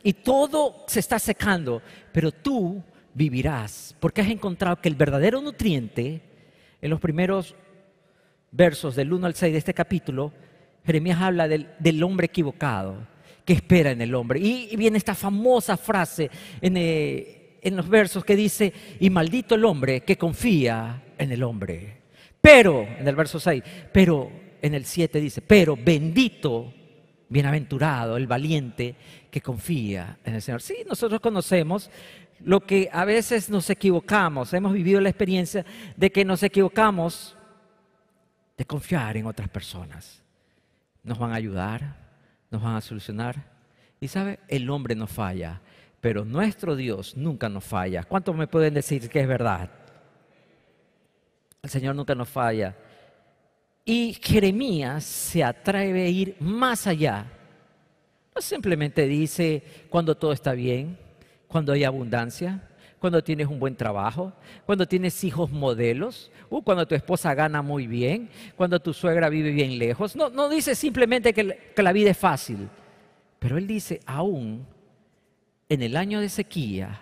y 0.02 0.12
todo 0.12 0.84
se 0.86 1.00
está 1.00 1.18
secando, 1.18 1.82
pero 2.12 2.32
tú 2.32 2.82
vivirás, 3.14 3.94
porque 4.00 4.20
has 4.20 4.28
encontrado 4.28 4.80
que 4.80 4.88
el 4.88 4.94
verdadero 4.94 5.40
nutriente, 5.40 6.22
en 6.80 6.90
los 6.90 7.00
primeros 7.00 7.54
versos 8.50 8.96
del 8.96 9.12
1 9.12 9.26
al 9.26 9.34
6 9.34 9.52
de 9.52 9.58
este 9.58 9.74
capítulo, 9.74 10.32
Jeremías 10.84 11.20
habla 11.20 11.46
del, 11.46 12.02
hombre 12.02 12.26
equivocado 12.26 13.06
que 13.44 13.52
espera 13.52 13.90
en 13.90 14.00
el 14.00 14.14
hombre. 14.14 14.40
Y, 14.40 14.74
viene 14.76 14.98
esta 14.98 15.14
famosa 15.14 15.76
frase 15.76 16.30
eh, 16.60 17.58
en, 17.62 17.76
los 17.76 17.88
versos 17.88 18.24
que 18.24 18.36
dice, 18.36 18.72
y 18.98 19.10
maldito 19.10 19.54
el 19.54 19.64
hombre 19.64 20.00
que 20.02 20.16
confía 20.16 21.02
en 21.18 21.32
el 21.32 21.42
hombre. 21.42 22.01
Pero, 22.40 22.82
en 22.82 23.06
el 23.06 23.14
verso 23.14 23.38
6, 23.38 23.62
pero 23.92 24.30
en 24.60 24.74
el 24.74 24.84
7 24.84 25.20
dice, 25.20 25.42
pero 25.42 25.76
bendito, 25.76 26.72
bienaventurado, 27.28 28.16
el 28.16 28.26
valiente 28.26 28.96
que 29.30 29.40
confía 29.40 30.18
en 30.24 30.34
el 30.34 30.42
Señor. 30.42 30.60
Sí, 30.60 30.76
nosotros 30.86 31.20
conocemos 31.20 31.90
lo 32.44 32.60
que 32.60 32.88
a 32.92 33.04
veces 33.04 33.48
nos 33.50 33.70
equivocamos, 33.70 34.52
hemos 34.52 34.72
vivido 34.72 35.00
la 35.00 35.08
experiencia 35.08 35.64
de 35.96 36.10
que 36.10 36.24
nos 36.24 36.42
equivocamos 36.42 37.36
de 38.56 38.64
confiar 38.64 39.16
en 39.16 39.26
otras 39.26 39.48
personas. 39.48 40.22
Nos 41.02 41.18
van 41.18 41.32
a 41.32 41.36
ayudar, 41.36 41.96
nos 42.50 42.62
van 42.62 42.76
a 42.76 42.80
solucionar. 42.80 43.50
Y 44.00 44.08
sabe, 44.08 44.40
el 44.48 44.68
hombre 44.70 44.94
no 44.94 45.06
falla, 45.06 45.60
pero 46.00 46.24
nuestro 46.24 46.74
Dios 46.76 47.16
nunca 47.16 47.48
nos 47.48 47.64
falla. 47.64 48.04
¿Cuántos 48.04 48.36
me 48.36 48.48
pueden 48.48 48.74
decir 48.74 49.08
que 49.08 49.20
es 49.20 49.28
verdad? 49.28 49.70
El 51.62 51.70
Señor 51.70 51.94
nunca 51.94 52.14
nos 52.14 52.28
falla. 52.28 52.74
Y 53.84 54.18
Jeremías 54.20 55.04
se 55.04 55.44
atreve 55.44 56.02
a 56.02 56.08
ir 56.08 56.36
más 56.40 56.88
allá. 56.88 57.26
No 58.34 58.42
simplemente 58.42 59.06
dice 59.06 59.62
cuando 59.88 60.16
todo 60.16 60.32
está 60.32 60.54
bien, 60.54 60.98
cuando 61.46 61.72
hay 61.72 61.84
abundancia, 61.84 62.68
cuando 62.98 63.22
tienes 63.22 63.46
un 63.46 63.60
buen 63.60 63.76
trabajo, 63.76 64.32
cuando 64.66 64.86
tienes 64.86 65.22
hijos 65.22 65.50
modelos, 65.50 66.32
uh, 66.50 66.62
cuando 66.62 66.86
tu 66.86 66.96
esposa 66.96 67.34
gana 67.34 67.62
muy 67.62 67.86
bien, 67.86 68.28
cuando 68.56 68.80
tu 68.80 68.92
suegra 68.92 69.28
vive 69.28 69.50
bien 69.50 69.78
lejos. 69.78 70.16
No, 70.16 70.30
no 70.30 70.48
dice 70.48 70.74
simplemente 70.74 71.32
que, 71.32 71.72
que 71.74 71.82
la 71.82 71.92
vida 71.92 72.10
es 72.10 72.18
fácil, 72.18 72.68
pero 73.38 73.56
él 73.56 73.68
dice, 73.68 74.00
aún 74.06 74.66
en 75.68 75.82
el 75.82 75.96
año 75.96 76.20
de 76.20 76.28
sequía, 76.28 77.00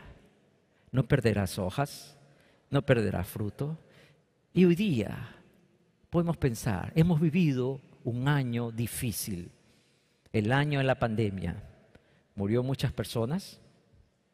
no 0.90 1.04
perderás 1.04 1.58
hojas, 1.58 2.16
no 2.70 2.82
perderás 2.82 3.26
fruto. 3.26 3.78
Y 4.52 4.64
hoy 4.64 4.74
día 4.74 5.16
podemos 6.10 6.36
pensar, 6.36 6.92
hemos 6.96 7.20
vivido 7.20 7.80
un 8.02 8.26
año 8.26 8.72
difícil, 8.72 9.52
el 10.32 10.50
año 10.50 10.80
de 10.80 10.84
la 10.84 10.98
pandemia. 10.98 11.62
Murió 12.34 12.64
muchas 12.64 12.92
personas, 12.92 13.60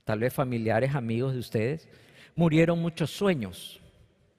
tal 0.04 0.20
vez 0.20 0.32
familiares, 0.32 0.94
amigos 0.94 1.34
de 1.34 1.40
ustedes. 1.40 1.88
Murieron 2.34 2.80
muchos 2.80 3.10
sueños. 3.10 3.78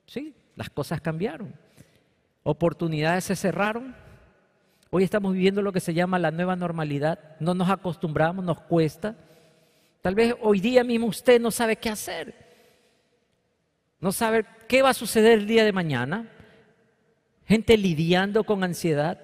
Sí, 0.08 0.34
las 0.56 0.70
cosas 0.72 1.00
cambiaron. 1.00 1.54
Oportunidades 2.42 3.26
se 3.26 3.36
cerraron. 3.36 3.96
Hoy 4.90 5.04
estamos 5.04 5.34
viviendo 5.34 5.62
lo 5.62 5.74
que 5.74 5.80
se 5.80 5.94
llama 5.94 6.18
la 6.18 6.32
nueva 6.32 6.56
normalidad. 6.56 7.20
No 7.40 7.54
nos 7.54 7.70
acostumbramos, 7.70 8.44
nos 8.44 8.62
cuesta. 8.62 9.16
Tal 10.02 10.16
vez 10.16 10.34
hoy 10.42 10.60
día 10.60 10.84
mismo 10.84 11.06
usted 11.06 11.40
no 11.40 11.52
sabe 11.52 11.76
qué 11.76 11.90
hacer. 11.90 12.47
No 14.00 14.12
sabe 14.12 14.46
qué 14.68 14.82
va 14.82 14.90
a 14.90 14.94
suceder 14.94 15.40
el 15.40 15.48
día 15.48 15.66
de 15.66 15.74
mañana 15.74 16.28
gente 17.48 17.78
lidiando 17.78 18.44
con 18.44 18.64
ansiedad, 18.64 19.18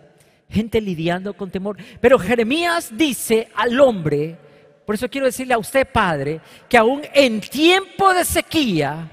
gente 0.49 0.79
lidiando 0.79 1.33
con 1.35 1.51
temor. 1.51 1.77
Pero 1.99 2.17
Jeremías 2.17 2.91
dice 2.95 3.49
al 3.55 3.79
hombre, 3.79 4.37
por 4.85 4.95
eso 4.95 5.09
quiero 5.09 5.27
decirle 5.27 5.53
a 5.53 5.57
usted, 5.57 5.87
Padre, 5.91 6.39
que 6.69 6.77
aún 6.77 7.01
en 7.13 7.41
tiempo 7.41 8.13
de 8.13 8.23
sequía, 8.23 9.09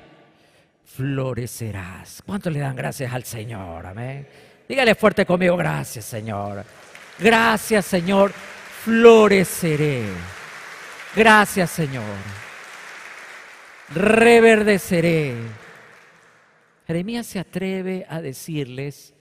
florecerás. 0.85 2.23
¿Cuánto 2.25 2.51
le 2.51 2.61
dan 2.61 2.77
gracias 2.77 3.13
al 3.13 3.25
Señor? 3.25 3.87
Amén. 3.87 4.27
Dígale 4.69 4.95
fuerte 4.95 5.27
conmigo, 5.27 5.57
gracias 5.57 6.05
Señor. 6.05 6.65
Gracias 7.19 7.85
Señor, 7.87 8.33
floreceré. 8.85 10.05
Gracias 11.17 11.71
Señor. 11.71 12.50
Reverdeceré 13.91 15.35
Jeremías 16.91 17.27
se 17.27 17.39
atreve 17.39 18.05
a 18.09 18.21
decirles, 18.21 19.15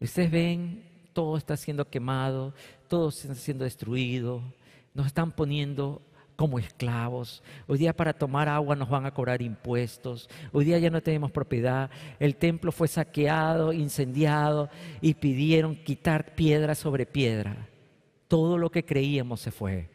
ustedes 0.00 0.28
ven, 0.28 0.84
todo 1.12 1.36
está 1.36 1.56
siendo 1.56 1.88
quemado, 1.88 2.52
todo 2.88 3.10
está 3.10 3.32
siendo 3.36 3.62
destruido, 3.62 4.42
nos 4.92 5.06
están 5.06 5.30
poniendo 5.30 6.02
como 6.34 6.58
esclavos. 6.58 7.44
Hoy 7.68 7.78
día 7.78 7.92
para 7.92 8.12
tomar 8.12 8.48
agua 8.48 8.74
nos 8.74 8.88
van 8.88 9.06
a 9.06 9.14
cobrar 9.14 9.40
impuestos. 9.40 10.28
Hoy 10.50 10.64
día 10.64 10.80
ya 10.80 10.90
no 10.90 11.00
tenemos 11.00 11.30
propiedad. 11.30 11.90
El 12.18 12.34
templo 12.34 12.72
fue 12.72 12.88
saqueado, 12.88 13.72
incendiado 13.72 14.68
y 15.00 15.14
pidieron 15.14 15.76
quitar 15.76 16.34
piedra 16.34 16.74
sobre 16.74 17.06
piedra. 17.06 17.68
Todo 18.26 18.58
lo 18.58 18.70
que 18.70 18.84
creíamos 18.84 19.40
se 19.40 19.52
fue. 19.52 19.88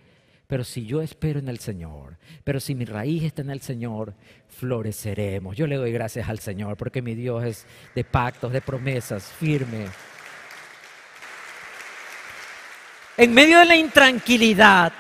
Pero 0.48 0.64
si 0.64 0.86
yo 0.86 1.02
espero 1.02 1.40
en 1.40 1.48
el 1.48 1.60
Señor, 1.60 2.18
pero 2.44 2.60
si 2.60 2.76
mi 2.76 2.86
raíz 2.86 3.24
está 3.24 3.42
en 3.42 3.50
el 3.50 3.62
Señor, 3.62 4.14
floreceremos. 4.50 5.56
Yo 5.56 5.68
le 5.68 5.78
doy 5.78 5.92
gracias 5.92 6.30
al 6.30 6.40
Señor 6.40 6.78
porque 6.78 7.02
mi 7.02 7.16
Dios 7.16 7.44
es 7.44 7.66
de 7.96 8.04
pactos, 8.04 8.52
de 8.52 8.62
promesas, 8.62 9.24
firme. 9.24 9.88
En 13.18 13.34
medio 13.34 13.60
de 13.60 13.66
la 13.66 13.76
intranquilidad, 13.76 14.92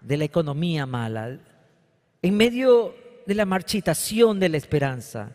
de 0.00 0.16
la 0.16 0.24
economía 0.24 0.86
mala, 0.86 1.38
en 2.22 2.36
medio 2.36 2.94
de 3.26 3.34
la 3.34 3.44
marchitación 3.44 4.40
de 4.40 4.48
la 4.48 4.56
esperanza, 4.56 5.32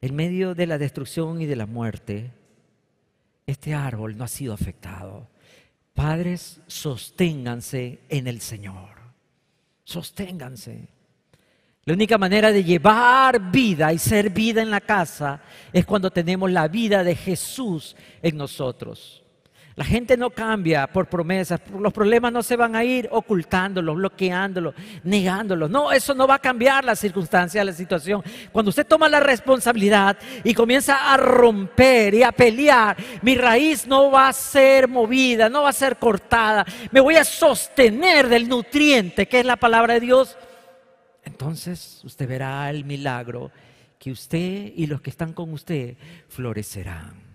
en 0.00 0.14
medio 0.14 0.54
de 0.54 0.66
la 0.66 0.78
destrucción 0.78 1.40
y 1.40 1.46
de 1.46 1.56
la 1.56 1.66
muerte, 1.66 2.32
este 3.46 3.74
árbol 3.74 4.16
no 4.16 4.24
ha 4.24 4.28
sido 4.28 4.52
afectado. 4.52 5.28
Padres, 5.94 6.60
sosténganse 6.66 8.00
en 8.08 8.26
el 8.26 8.40
Señor. 8.40 8.90
Sosténganse. 9.84 10.88
La 11.84 11.94
única 11.94 12.16
manera 12.16 12.52
de 12.52 12.62
llevar 12.62 13.50
vida 13.50 13.92
y 13.92 13.98
ser 13.98 14.30
vida 14.30 14.62
en 14.62 14.70
la 14.70 14.80
casa 14.80 15.42
es 15.72 15.84
cuando 15.84 16.10
tenemos 16.10 16.50
la 16.50 16.68
vida 16.68 17.02
de 17.02 17.16
Jesús 17.16 17.96
en 18.22 18.36
nosotros. 18.36 19.21
La 19.74 19.84
gente 19.84 20.18
no 20.18 20.28
cambia 20.28 20.86
por 20.86 21.06
promesas, 21.06 21.60
los 21.78 21.92
problemas 21.94 22.30
no 22.30 22.42
se 22.42 22.56
van 22.56 22.76
a 22.76 22.84
ir 22.84 23.08
ocultándolos, 23.10 23.96
bloqueándolos, 23.96 24.74
negándolos. 25.02 25.70
No, 25.70 25.90
eso 25.92 26.14
no 26.14 26.26
va 26.26 26.34
a 26.34 26.38
cambiar 26.38 26.84
la 26.84 26.94
circunstancia, 26.94 27.64
la 27.64 27.72
situación. 27.72 28.22
Cuando 28.52 28.68
usted 28.68 28.86
toma 28.86 29.08
la 29.08 29.20
responsabilidad 29.20 30.18
y 30.44 30.52
comienza 30.52 31.12
a 31.12 31.16
romper 31.16 32.12
y 32.12 32.22
a 32.22 32.32
pelear, 32.32 32.96
mi 33.22 33.34
raíz 33.34 33.86
no 33.86 34.10
va 34.10 34.28
a 34.28 34.32
ser 34.34 34.88
movida, 34.88 35.48
no 35.48 35.62
va 35.62 35.70
a 35.70 35.74
ser 35.74 35.96
cortada. 35.96 36.66
Me 36.90 37.00
voy 37.00 37.16
a 37.16 37.24
sostener 37.24 38.28
del 38.28 38.48
nutriente 38.48 39.26
que 39.26 39.40
es 39.40 39.46
la 39.46 39.56
palabra 39.56 39.94
de 39.94 40.00
Dios. 40.00 40.36
Entonces 41.24 42.02
usted 42.04 42.28
verá 42.28 42.68
el 42.68 42.84
milagro 42.84 43.50
que 43.98 44.10
usted 44.10 44.72
y 44.76 44.86
los 44.86 45.00
que 45.00 45.10
están 45.10 45.32
con 45.32 45.50
usted 45.52 45.96
florecerán 46.28 47.31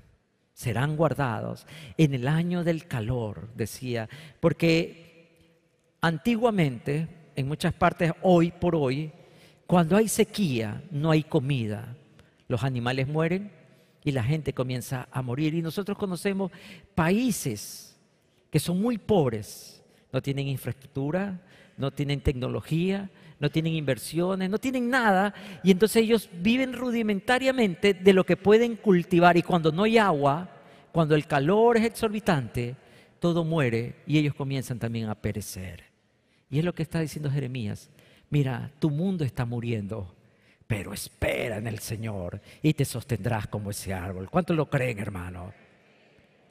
serán 0.57 0.95
guardados 0.95 1.67
en 1.99 2.15
el 2.15 2.27
año 2.27 2.63
del 2.63 2.87
calor, 2.87 3.47
decía, 3.53 4.09
porque 4.39 5.27
antiguamente, 6.01 7.07
en 7.35 7.47
muchas 7.47 7.75
partes, 7.75 8.11
hoy 8.23 8.49
por 8.49 8.75
hoy, 8.75 9.11
cuando 9.67 9.95
hay 9.95 10.07
sequía, 10.07 10.81
no 10.89 11.11
hay 11.11 11.21
comida. 11.21 11.95
Los 12.47 12.63
animales 12.63 13.07
mueren 13.07 13.51
y 14.03 14.11
la 14.11 14.23
gente 14.23 14.51
comienza 14.51 15.07
a 15.11 15.21
morir. 15.21 15.53
Y 15.53 15.61
nosotros 15.61 15.95
conocemos 15.95 16.51
países 16.95 17.95
que 18.49 18.57
son 18.59 18.81
muy 18.81 18.97
pobres, 18.97 19.83
no 20.11 20.23
tienen 20.23 20.47
infraestructura, 20.47 21.39
no 21.77 21.91
tienen 21.91 22.21
tecnología, 22.21 23.11
no 23.39 23.49
tienen 23.49 23.73
inversiones, 23.73 24.49
no 24.49 24.57
tienen 24.57 24.89
nada, 24.89 25.33
y 25.63 25.71
entonces 25.71 26.03
ellos 26.03 26.29
viven 26.41 26.73
rudimentariamente 26.73 27.93
de 27.93 28.13
lo 28.13 28.25
que 28.25 28.37
pueden 28.37 28.75
cultivar 28.75 29.37
y 29.37 29.43
cuando 29.43 29.71
no 29.71 29.83
hay 29.83 29.97
agua, 29.97 30.49
cuando 30.91 31.15
el 31.15 31.27
calor 31.27 31.77
es 31.77 31.83
exorbitante, 31.83 32.75
todo 33.19 33.43
muere 33.43 33.95
y 34.05 34.17
ellos 34.17 34.33
comienzan 34.33 34.79
también 34.79 35.09
a 35.09 35.15
perecer. 35.15 35.83
Y 36.49 36.59
es 36.59 36.65
lo 36.65 36.73
que 36.73 36.83
está 36.83 36.99
diciendo 36.99 37.29
Jeremías. 37.29 37.89
Mira, 38.29 38.71
tu 38.79 38.89
mundo 38.89 39.23
está 39.23 39.45
muriendo, 39.45 40.15
pero 40.65 40.93
espera 40.93 41.57
en 41.57 41.67
el 41.67 41.79
Señor 41.79 42.41
y 42.61 42.73
te 42.73 42.85
sostendrás 42.85 43.47
como 43.47 43.71
ese 43.71 43.93
árbol. 43.93 44.29
¿Cuántos 44.29 44.55
lo 44.55 44.69
creen, 44.69 44.99
hermano? 44.99 45.53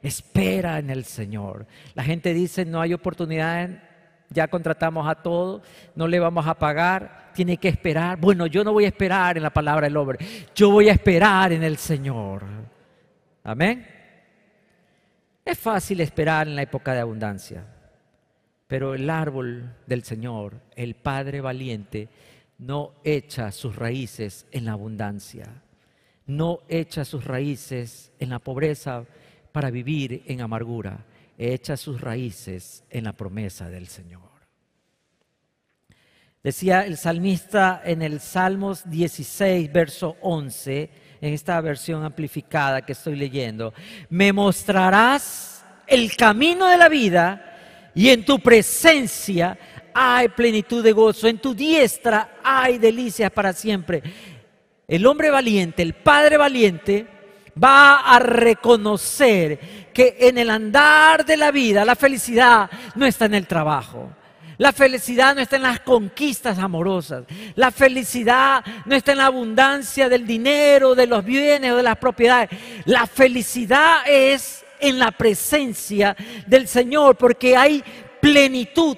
Espera 0.01 0.79
en 0.79 0.89
el 0.89 1.05
Señor. 1.05 1.67
La 1.93 2.03
gente 2.03 2.33
dice, 2.33 2.65
no 2.65 2.81
hay 2.81 2.93
oportunidad 2.93 3.83
ya 4.29 4.47
contratamos 4.47 5.07
a 5.07 5.15
todos, 5.15 5.61
no 5.95 6.07
le 6.07 6.19
vamos 6.19 6.45
a 6.47 6.53
pagar, 6.53 7.31
tiene 7.33 7.57
que 7.57 7.69
esperar. 7.69 8.19
Bueno, 8.19 8.47
yo 8.47 8.63
no 8.63 8.73
voy 8.73 8.85
a 8.85 8.89
esperar 8.89 9.37
en 9.37 9.43
la 9.43 9.49
palabra 9.49 9.87
del 9.87 9.97
hombre, 9.97 10.17
yo 10.55 10.69
voy 10.69 10.89
a 10.89 10.93
esperar 10.93 11.53
en 11.53 11.63
el 11.63 11.77
Señor. 11.77 12.43
Amén. 13.43 13.87
Es 15.45 15.57
fácil 15.57 16.01
esperar 16.01 16.47
en 16.47 16.55
la 16.55 16.63
época 16.63 16.93
de 16.93 16.99
abundancia, 16.99 17.65
pero 18.67 18.93
el 18.93 19.09
árbol 19.09 19.75
del 19.85 20.03
Señor, 20.03 20.59
el 20.75 20.95
Padre 20.95 21.39
valiente, 21.39 22.09
no 22.57 22.95
echa 23.03 23.51
sus 23.51 23.75
raíces 23.75 24.45
en 24.51 24.65
la 24.65 24.73
abundancia, 24.73 25.61
no 26.25 26.59
echa 26.67 27.05
sus 27.05 27.23
raíces 27.23 28.11
en 28.19 28.29
la 28.29 28.39
pobreza 28.39 29.05
para 29.53 29.69
vivir 29.71 30.23
en 30.25 30.41
amargura 30.41 31.05
echa 31.37 31.77
sus 31.77 32.01
raíces 32.01 32.83
en 32.89 33.03
la 33.03 33.13
promesa 33.13 33.69
del 33.69 33.87
Señor. 33.87 34.27
Decía 36.43 36.85
el 36.85 36.97
salmista 36.97 37.81
en 37.83 38.01
el 38.01 38.19
Salmos 38.19 38.89
16, 38.89 39.71
verso 39.71 40.15
11, 40.21 40.89
en 41.19 41.33
esta 41.33 41.59
versión 41.61 42.03
amplificada 42.03 42.83
que 42.83 42.93
estoy 42.93 43.15
leyendo, 43.15 43.73
me 44.09 44.31
mostrarás 44.31 45.65
el 45.87 46.15
camino 46.15 46.67
de 46.67 46.77
la 46.77 46.89
vida 46.89 47.91
y 47.93 48.09
en 48.09 48.23
tu 48.23 48.39
presencia 48.39 49.57
hay 49.93 50.29
plenitud 50.29 50.83
de 50.83 50.91
gozo, 50.91 51.27
en 51.27 51.39
tu 51.39 51.55
diestra 51.55 52.37
hay 52.43 52.77
delicias 52.77 53.31
para 53.31 53.51
siempre. 53.51 54.03
El 54.87 55.05
hombre 55.05 55.31
valiente, 55.31 55.81
el 55.81 55.95
padre 55.95 56.37
valiente, 56.37 57.07
va 57.61 57.99
a 58.01 58.19
reconocer 58.19 59.87
que 59.93 60.15
en 60.19 60.37
el 60.37 60.49
andar 60.49 61.25
de 61.25 61.37
la 61.37 61.51
vida 61.51 61.83
la 61.83 61.95
felicidad 61.95 62.69
no 62.95 63.05
está 63.05 63.25
en 63.25 63.35
el 63.35 63.47
trabajo. 63.47 64.11
La 64.57 64.71
felicidad 64.71 65.35
no 65.35 65.41
está 65.41 65.57
en 65.57 65.63
las 65.63 65.81
conquistas 65.81 66.57
amorosas. 66.57 67.25
La 67.55 67.69
felicidad 67.71 68.63
no 68.85 68.95
está 68.95 69.11
en 69.11 69.19
la 69.19 69.27
abundancia 69.27 70.09
del 70.09 70.25
dinero, 70.25 70.95
de 70.95 71.05
los 71.05 71.23
bienes 71.23 71.71
o 71.71 71.77
de 71.77 71.83
las 71.83 71.97
propiedades. 71.97 72.49
La 72.85 73.05
felicidad 73.05 74.07
es 74.07 74.65
en 74.79 74.97
la 74.97 75.11
presencia 75.11 76.15
del 76.47 76.67
Señor 76.67 77.17
porque 77.17 77.55
hay 77.55 77.83
plenitud. 78.19 78.97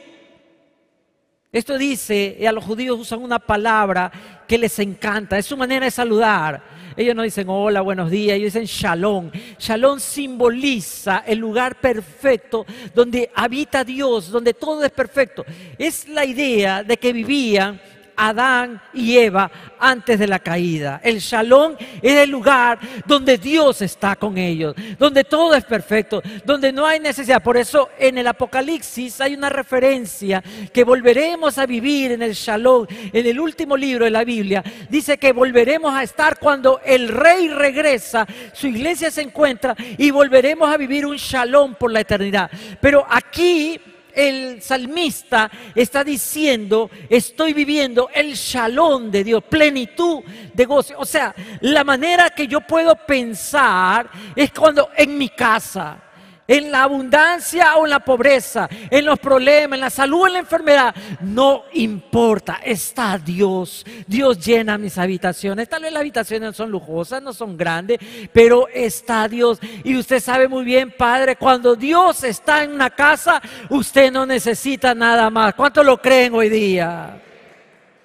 Esto 1.52 1.78
dice, 1.78 2.38
y 2.40 2.46
a 2.46 2.52
los 2.52 2.64
judíos 2.64 3.00
usan 3.00 3.22
una 3.22 3.40
palabra 3.40 4.12
que 4.48 4.58
les 4.58 4.78
encanta, 4.80 5.38
es 5.38 5.46
su 5.46 5.58
manera 5.58 5.86
de 5.86 5.92
saludar. 5.92 6.79
Ellos 7.00 7.16
no 7.16 7.24
dicen 7.24 7.48
hola, 7.48 7.80
buenos 7.80 8.12
días, 8.12 8.36
ellos 8.36 8.52
dicen 8.52 8.66
shalom. 8.66 9.32
Shalom 9.58 10.02
simboliza 10.02 11.24
el 11.26 11.40
lugar 11.40 11.80
perfecto 11.80 12.66
donde 12.94 13.32
habita 13.34 13.86
Dios, 13.86 14.30
donde 14.30 14.54
todo 14.54 14.84
es 14.84 14.92
perfecto. 14.92 15.46
Es 15.78 16.10
la 16.10 16.26
idea 16.26 16.84
de 16.84 16.98
que 16.98 17.14
vivían 17.14 17.80
Adán 18.20 18.82
y 18.94 19.18
Eva 19.18 19.50
antes 19.80 20.20
de 20.20 20.28
la 20.28 20.40
caída. 20.40 21.00
El 21.02 21.20
shalom 21.20 21.76
es 22.02 22.18
el 22.18 22.30
lugar 22.30 22.78
donde 23.06 23.38
Dios 23.38 23.82
está 23.82 24.18
con 24.18 24.38
ellos, 24.38 24.76
donde 24.98 25.24
todo 25.24 25.56
es 25.56 25.64
perfecto, 25.64 26.22
donde 26.44 26.74
no 26.74 26.86
hay 26.86 27.00
necesidad. 27.00 27.42
Por 27.42 27.56
eso 27.56 27.90
en 27.98 28.18
el 28.18 28.28
Apocalipsis 28.28 29.22
hay 29.22 29.36
una 29.36 29.48
referencia 29.50 30.44
que 30.74 30.84
volveremos 30.84 31.58
a 31.58 31.66
vivir 31.66 32.12
en 32.12 32.22
el 32.22 32.34
shalom. 32.34 32.86
En 33.14 33.26
el 33.26 33.40
último 33.40 33.78
libro 33.78 34.04
de 34.04 34.12
la 34.12 34.26
Biblia 34.26 34.64
dice 34.90 35.18
que 35.18 35.32
volveremos 35.32 35.94
a 35.94 36.04
estar 36.04 36.38
cuando 36.40 36.82
el 36.86 37.08
rey 37.08 37.48
regresa, 37.48 38.28
su 38.52 38.68
iglesia 38.68 39.12
se 39.12 39.22
encuentra 39.22 39.76
y 39.98 40.12
volveremos 40.12 40.70
a 40.70 40.76
vivir 40.76 41.06
un 41.06 41.16
shalom 41.16 41.76
por 41.76 41.92
la 41.92 42.02
eternidad. 42.02 42.52
Pero 42.82 43.06
aquí 43.10 43.80
el 44.14 44.62
salmista 44.62 45.50
está 45.76 46.04
diciendo, 46.04 46.90
estoy 47.10 47.54
viviendo 47.54 48.10
el 48.14 48.34
shalom 48.34 49.12
de 49.12 49.24
Dios, 49.24 49.44
plenitud 49.44 50.24
de 50.54 50.66
gozo. 50.66 50.96
O 50.98 51.06
sea, 51.06 51.34
la 51.62 51.84
manera 51.84 52.30
que 52.30 52.48
yo 52.48 52.62
puedo 52.62 52.96
pensar 52.96 54.10
es 54.36 54.52
cuando 54.52 54.90
en 54.96 55.18
mi 55.18 55.30
casa, 55.30 56.02
en 56.50 56.72
la 56.72 56.84
abundancia 56.84 57.76
o 57.76 57.86
en 57.86 57.92
la 57.92 58.00
pobreza, 58.00 58.68
en 58.90 59.06
los 59.06 59.20
problemas, 59.20 59.78
en 59.78 59.82
la 59.82 59.92
salud 59.92 60.24
o 60.24 60.28
en 60.28 60.34
la 60.34 60.40
enfermedad, 60.40 60.96
no 61.22 61.66
importa, 61.74 62.60
está 62.64 63.20
Dios. 63.20 63.86
Dios 64.08 64.44
llena 64.44 64.80
mis 64.80 64.98
habitaciones. 64.98 65.70
Tal 65.70 65.84
vez 65.84 65.94
las 65.94 66.02
habitaciones 66.02 66.50
no 66.50 66.54
son 66.54 66.72
lujosas, 66.72 67.22
no 67.22 67.34
son 67.34 67.56
grandes, 67.56 68.00
pero 68.34 68.68
está 68.68 69.28
Dios. 69.28 69.60
Y 69.84 69.96
usted 69.96 70.20
sabe 70.20 70.48
muy 70.48 70.66
bien, 70.66 70.92
Padre, 70.98 71.36
cuando 71.36 71.76
Dios 71.76 72.24
está 72.24 72.64
en 72.64 72.72
una 72.72 72.90
casa, 72.90 73.40
usted 73.70 74.12
no 74.12 74.26
necesita 74.26 74.96
nada 74.96 75.30
más. 75.30 75.54
¿Cuánto 75.54 75.84
lo 75.84 76.02
creen 76.02 76.34
hoy 76.34 76.50
día? 76.50 77.22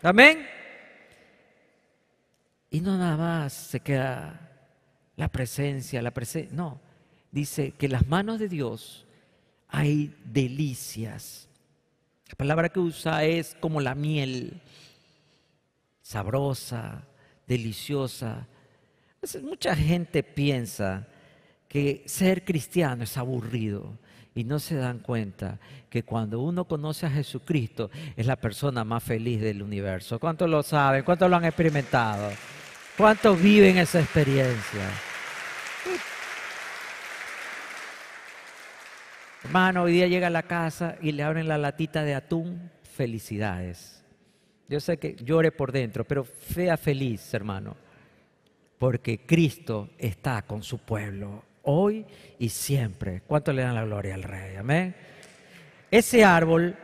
Amén. 0.02 0.46
Y 2.68 2.80
no 2.82 2.98
nada 2.98 3.16
más 3.16 3.54
se 3.54 3.80
queda 3.80 4.38
la 5.16 5.28
presencia, 5.28 6.02
la 6.02 6.10
presencia. 6.10 6.54
No, 6.54 6.83
dice 7.34 7.72
que 7.72 7.86
en 7.86 7.92
las 7.92 8.06
manos 8.06 8.38
de 8.38 8.48
Dios 8.48 9.04
hay 9.68 10.14
delicias. 10.24 11.48
La 12.28 12.36
palabra 12.36 12.68
que 12.68 12.78
usa 12.78 13.24
es 13.24 13.56
como 13.60 13.80
la 13.80 13.96
miel, 13.96 14.60
sabrosa, 16.00 17.02
deliciosa. 17.46 18.46
mucha 19.42 19.74
gente 19.74 20.22
piensa 20.22 21.08
que 21.68 22.04
ser 22.06 22.44
cristiano 22.44 23.02
es 23.02 23.16
aburrido 23.16 23.98
y 24.32 24.44
no 24.44 24.60
se 24.60 24.76
dan 24.76 25.00
cuenta 25.00 25.58
que 25.90 26.04
cuando 26.04 26.38
uno 26.40 26.66
conoce 26.66 27.06
a 27.06 27.10
Jesucristo 27.10 27.90
es 28.16 28.26
la 28.26 28.36
persona 28.36 28.84
más 28.84 29.02
feliz 29.02 29.40
del 29.40 29.60
universo. 29.60 30.20
¿Cuántos 30.20 30.48
lo 30.48 30.62
saben? 30.62 31.02
¿Cuántos 31.02 31.28
lo 31.28 31.36
han 31.36 31.44
experimentado? 31.44 32.30
¿Cuántos 32.96 33.42
viven 33.42 33.78
esa 33.78 34.00
experiencia? 34.00 34.88
Hermano, 39.54 39.84
hoy 39.84 39.92
día 39.92 40.08
llega 40.08 40.26
a 40.26 40.30
la 40.30 40.42
casa 40.42 40.96
y 41.00 41.12
le 41.12 41.22
abren 41.22 41.46
la 41.46 41.56
latita 41.56 42.02
de 42.02 42.16
atún. 42.16 42.72
Felicidades. 42.82 44.02
Yo 44.68 44.80
sé 44.80 44.96
que 44.96 45.14
llore 45.14 45.52
por 45.52 45.70
dentro, 45.70 46.04
pero 46.04 46.26
sea 46.52 46.76
feliz, 46.76 47.32
hermano, 47.32 47.76
porque 48.80 49.24
Cristo 49.24 49.90
está 49.96 50.42
con 50.42 50.64
su 50.64 50.78
pueblo 50.78 51.44
hoy 51.62 52.04
y 52.36 52.48
siempre. 52.48 53.22
¿Cuánto 53.28 53.52
le 53.52 53.62
dan 53.62 53.76
la 53.76 53.84
gloria 53.84 54.16
al 54.16 54.24
Rey? 54.24 54.56
Amén. 54.56 54.96
Ese 55.88 56.24
árbol, 56.24 56.74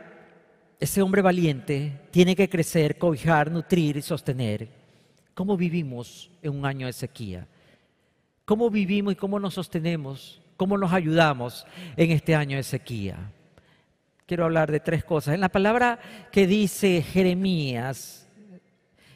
ese 0.79 1.01
hombre 1.01 1.21
valiente, 1.21 1.91
tiene 2.09 2.37
que 2.37 2.47
crecer, 2.47 2.97
cobijar, 2.97 3.51
nutrir 3.51 3.97
y 3.97 4.01
sostener. 4.01 4.69
¿Cómo 5.33 5.57
vivimos 5.57 6.31
en 6.41 6.55
un 6.55 6.65
año 6.65 6.87
de 6.87 6.93
sequía? 6.93 7.45
¿Cómo 8.45 8.69
vivimos 8.69 9.11
y 9.11 9.17
cómo 9.17 9.41
nos 9.41 9.55
sostenemos 9.55 10.40
¿Cómo 10.61 10.77
nos 10.77 10.93
ayudamos 10.93 11.65
en 11.97 12.11
este 12.11 12.35
año 12.35 12.57
de 12.57 12.61
sequía? 12.61 13.17
Quiero 14.27 14.45
hablar 14.45 14.71
de 14.71 14.79
tres 14.79 15.03
cosas. 15.03 15.33
En 15.33 15.41
la 15.41 15.49
palabra 15.49 15.97
que 16.31 16.45
dice 16.45 17.01
Jeremías, 17.01 18.29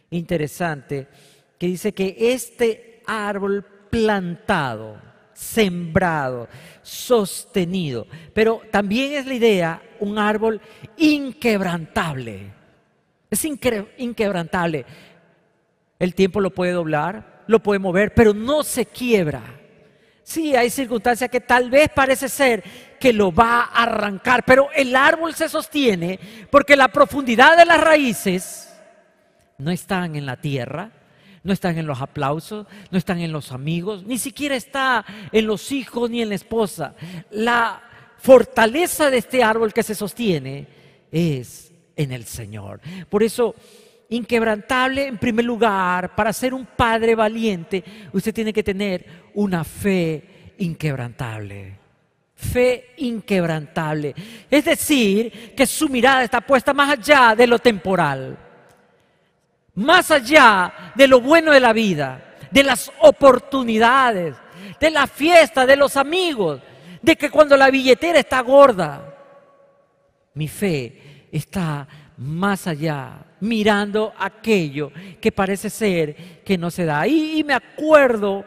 interesante, 0.10 1.08
que 1.60 1.68
dice 1.68 1.94
que 1.94 2.16
este 2.20 3.04
árbol 3.06 3.64
plantado, 3.92 5.00
sembrado, 5.36 6.50
sostenido, 6.82 8.08
pero 8.34 8.62
también 8.72 9.12
es 9.12 9.28
la 9.28 9.36
idea 9.36 9.84
un 10.00 10.18
árbol 10.18 10.60
inquebrantable. 10.98 12.54
Es 13.30 13.46
inquebrantable. 13.46 14.84
El 16.00 16.16
tiempo 16.16 16.42
lo 16.42 16.50
puede 16.50 16.72
doblar, 16.72 17.44
lo 17.46 17.62
puede 17.62 17.78
mover, 17.78 18.16
pero 18.16 18.34
no 18.34 18.64
se 18.64 18.88
quiebra. 18.88 19.44
Sí, 20.26 20.56
hay 20.56 20.72
circunstancias 20.72 21.30
que 21.30 21.40
tal 21.40 21.70
vez 21.70 21.88
parece 21.94 22.28
ser 22.30 22.64
que 23.00 23.14
lo 23.14 23.32
va 23.32 23.62
a 23.62 23.84
arrancar, 23.84 24.44
pero 24.44 24.70
el 24.76 24.96
árbol 24.96 25.36
se 25.36 25.48
sostiene 25.48 26.20
porque 26.50 26.76
la 26.76 26.88
profundidad 26.88 27.56
de 27.56 27.64
las 27.64 27.80
raíces 27.80 28.74
no 29.60 29.70
están 29.70 30.16
en 30.16 30.26
la 30.26 30.38
tierra, 30.38 30.90
no 31.44 31.54
están 31.54 31.78
en 31.78 31.86
los 31.86 32.02
aplausos, 32.02 32.66
no 32.90 32.98
están 32.98 33.20
en 33.20 33.32
los 33.32 33.52
amigos, 33.52 34.04
ni 34.04 34.18
siquiera 34.18 34.56
está 34.56 35.06
en 35.32 35.46
los 35.46 35.72
hijos 35.72 36.10
ni 36.10 36.24
en 36.24 36.30
la 36.30 36.36
esposa. 36.36 36.96
La 37.30 37.84
fortaleza 38.18 39.12
de 39.12 39.20
este 39.20 39.44
árbol 39.44 39.74
que 39.74 39.84
se 39.84 39.94
sostiene 39.94 40.66
es 41.12 41.72
en 41.96 42.12
el 42.12 42.26
Señor. 42.26 42.82
Por 43.10 43.22
eso 43.22 43.54
inquebrantable, 44.10 45.08
en 45.08 45.18
primer 45.18 45.46
lugar, 45.46 46.16
para 46.16 46.34
ser 46.34 46.54
un 46.54 46.66
padre 46.66 47.16
valiente, 47.16 47.84
usted 48.14 48.34
tiene 48.34 48.54
que 48.54 48.64
tener 48.64 49.06
una 49.34 49.64
fe 49.64 50.54
inquebrantable. 50.58 51.80
Fe 52.36 52.94
inquebrantable. 52.98 54.14
Es 54.50 54.66
decir, 54.66 55.54
que 55.56 55.66
su 55.66 55.90
mirada 55.90 56.24
está 56.24 56.42
puesta 56.42 56.74
más 56.74 56.92
allá 56.92 57.34
de 57.36 57.48
lo 57.48 57.60
temporal, 57.60 58.38
más 59.76 60.12
allá 60.12 60.92
de 60.96 61.08
lo 61.08 61.22
bueno 61.22 61.52
de 61.52 61.60
la 61.60 61.74
vida, 61.74 62.36
de 62.52 62.64
las 62.64 62.92
oportunidades, 63.00 64.36
de 64.80 64.92
la 64.92 65.08
fiesta, 65.08 65.66
de 65.66 65.76
los 65.76 65.98
amigos, 65.98 66.62
de 67.02 67.16
que 67.16 67.30
cuando 67.30 67.56
la 67.56 67.70
billetera 67.70 68.20
está 68.20 68.42
gorda, 68.42 69.16
mi 70.34 70.48
fe 70.48 71.28
está 71.32 71.88
más 72.18 72.68
allá, 72.68 73.26
mirando 73.46 74.14
aquello 74.18 74.92
que 75.22 75.32
parece 75.32 75.70
ser 75.70 76.42
que 76.44 76.58
no 76.58 76.72
se 76.72 76.86
da. 76.86 77.08
Y, 77.08 77.44
me 77.44 77.54
acuerdo 77.54 78.44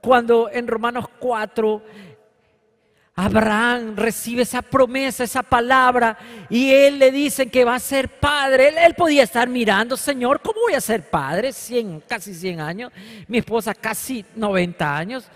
cuando 0.00 0.48
en 0.50 0.66
Romanos 0.66 1.06
4 1.18 1.82
Abraham 3.18 3.96
recibe 3.96 4.42
esa 4.42 4.60
promesa, 4.62 5.24
esa 5.24 5.42
palabra, 5.42 6.18
y 6.50 6.70
él 6.70 6.98
le 6.98 7.10
dicen 7.10 7.50
que 7.50 7.64
va 7.64 7.74
a 7.74 7.80
ser 7.80 8.20
padre. 8.20 8.74
Él, 8.84 8.94
podía 8.94 9.22
estar 9.22 9.48
mirando, 9.48 9.96
Señor, 9.96 10.40
¿cómo 10.42 10.60
voy 10.60 10.74
a 10.74 10.80
ser 10.80 11.08
padre? 11.08 11.50
casi 12.06 12.34
100 12.34 12.60
años, 12.60 12.92
mi 13.26 13.38
esposa 13.38 13.74
casi 13.74 14.24
90 14.34 14.96
años, 14.96 15.28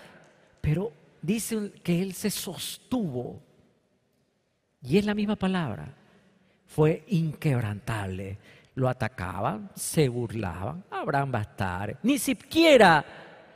pero 0.61 0.91
dice 1.21 1.71
que 1.83 2.01
él 2.01 2.13
se 2.13 2.29
sostuvo. 2.29 3.41
Y 4.83 4.97
es 4.97 5.05
la 5.05 5.15
misma 5.15 5.35
palabra 5.35 5.95
fue 6.73 7.03
inquebrantable. 7.07 8.37
Lo 8.75 8.87
atacaban, 8.87 9.69
se 9.75 10.07
burlaban, 10.07 10.83
Abraham 10.89 11.31
va 11.35 11.39
a 11.39 11.43
estar. 11.43 11.99
Ni 12.03 12.17
siquiera 12.17 13.05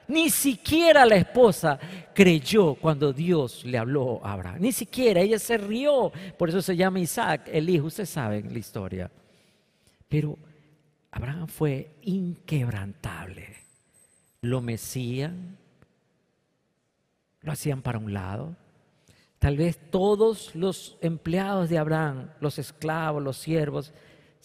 Ni 0.08 0.30
siquiera 0.30 1.06
la 1.06 1.16
esposa 1.16 1.80
creyó 2.14 2.76
cuando 2.76 3.12
Dios 3.12 3.66
le 3.66 3.78
habló 3.78 4.24
a 4.24 4.34
Abraham. 4.34 4.58
Ni 4.60 4.72
siquiera, 4.72 5.22
ella 5.22 5.40
se 5.40 5.58
rió. 5.58 6.12
Por 6.38 6.50
eso 6.50 6.62
se 6.62 6.76
llama 6.76 7.00
Isaac, 7.00 7.50
el 7.52 7.70
hijo. 7.70 7.88
Ustedes 7.88 8.10
saben 8.10 8.54
la 8.54 8.60
historia. 8.60 9.12
Pero 10.08 10.38
Abraham 11.12 11.48
fue 11.48 11.96
inquebrantable. 12.04 13.56
Lo 14.42 14.62
mecían, 14.62 15.58
lo 17.42 17.52
hacían 17.52 17.82
para 17.82 17.98
un 17.98 18.14
lado. 18.14 18.56
Tal 19.40 19.58
vez 19.58 19.80
todos 19.90 20.54
los 20.56 20.98
empleados 21.02 21.70
de 21.70 21.80
Abraham, 21.80 22.30
los 22.40 22.60
esclavos, 22.60 23.24
los 23.24 23.38
siervos, 23.38 23.92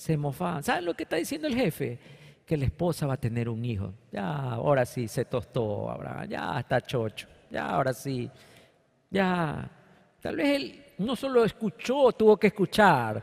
se 0.00 0.16
mofaban. 0.16 0.62
¿Saben 0.62 0.86
lo 0.86 0.94
que 0.94 1.02
está 1.02 1.16
diciendo 1.16 1.46
el 1.46 1.54
jefe? 1.54 1.98
Que 2.46 2.56
la 2.56 2.64
esposa 2.64 3.06
va 3.06 3.14
a 3.14 3.20
tener 3.20 3.50
un 3.50 3.62
hijo. 3.62 3.92
Ya, 4.10 4.52
ahora 4.52 4.86
sí, 4.86 5.06
se 5.06 5.26
tostó 5.26 5.90
Abraham. 5.90 6.26
Ya 6.26 6.58
está 6.58 6.80
chocho. 6.80 7.28
Ya, 7.50 7.66
ahora 7.66 7.92
sí. 7.92 8.30
Ya. 9.10 9.70
Tal 10.18 10.36
vez 10.36 10.56
él 10.56 10.84
no 10.96 11.14
solo 11.14 11.44
escuchó, 11.44 12.12
tuvo 12.12 12.38
que 12.38 12.46
escuchar 12.46 13.22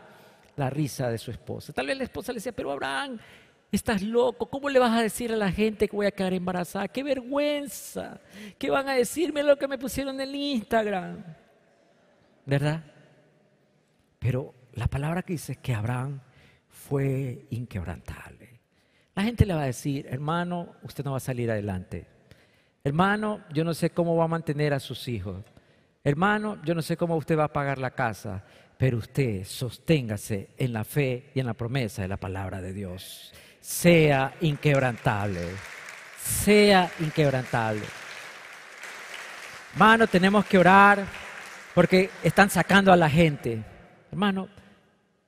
la 0.55 0.69
risa 0.69 1.09
de 1.09 1.17
su 1.17 1.31
esposa. 1.31 1.73
Tal 1.73 1.87
vez 1.87 1.97
la 1.97 2.03
esposa 2.03 2.31
le 2.31 2.37
decía, 2.37 2.51
pero 2.51 2.71
Abraham, 2.71 3.17
estás 3.71 4.03
loco, 4.03 4.45
¿cómo 4.45 4.69
le 4.69 4.77
vas 4.77 4.95
a 4.95 5.01
decir 5.01 5.33
a 5.33 5.35
la 5.35 5.51
gente 5.51 5.87
que 5.87 5.95
voy 5.95 6.05
a 6.05 6.11
quedar 6.11 6.33
embarazada? 6.33 6.87
¡Qué 6.87 7.01
vergüenza! 7.01 8.21
¿Qué 8.59 8.69
van 8.69 8.87
a 8.87 8.93
decirme 8.93 9.41
lo 9.41 9.57
que 9.57 9.67
me 9.67 9.79
pusieron 9.79 10.13
en 10.21 10.29
el 10.29 10.35
Instagram? 10.35 11.23
¿Verdad? 12.45 12.83
Pero 14.19 14.53
la 14.73 14.85
palabra 14.85 15.23
que 15.23 15.33
dice 15.33 15.53
es 15.53 15.57
que 15.57 15.73
Abraham 15.73 16.21
fue 16.87 17.47
inquebrantable. 17.49 18.59
La 19.15 19.23
gente 19.23 19.45
le 19.45 19.53
va 19.53 19.63
a 19.63 19.65
decir, 19.65 20.07
hermano, 20.09 20.75
usted 20.83 21.03
no 21.03 21.11
va 21.11 21.17
a 21.17 21.21
salir 21.21 21.49
adelante. 21.49 22.05
Hermano, 22.83 23.41
yo 23.53 23.63
no 23.63 23.73
sé 23.73 23.89
cómo 23.89 24.15
va 24.15 24.25
a 24.25 24.29
mantener 24.29 24.73
a 24.73 24.79
sus 24.79 25.07
hijos. 25.07 25.43
Hermano, 26.03 26.61
yo 26.63 26.75
no 26.75 26.81
sé 26.81 26.95
cómo 26.95 27.17
usted 27.17 27.37
va 27.37 27.45
a 27.45 27.53
pagar 27.53 27.79
la 27.79 27.91
casa 27.91 28.43
pero 28.77 28.97
usted 28.97 29.43
sosténgase 29.43 30.49
en 30.57 30.73
la 30.73 30.83
fe 30.83 31.31
y 31.33 31.39
en 31.39 31.47
la 31.47 31.55
promesa 31.55 32.03
de 32.03 32.07
la 32.07 32.17
palabra 32.17 32.61
de 32.61 32.73
Dios. 32.73 33.33
Sea 33.59 34.35
inquebrantable, 34.41 35.41
sea 36.19 36.89
inquebrantable. 36.99 37.85
Hermano, 39.73 40.07
tenemos 40.07 40.45
que 40.45 40.57
orar 40.57 41.05
porque 41.73 42.09
están 42.23 42.49
sacando 42.49 42.93
a 42.93 42.97
la 42.97 43.09
gente. 43.09 43.63
Hermano, 44.11 44.47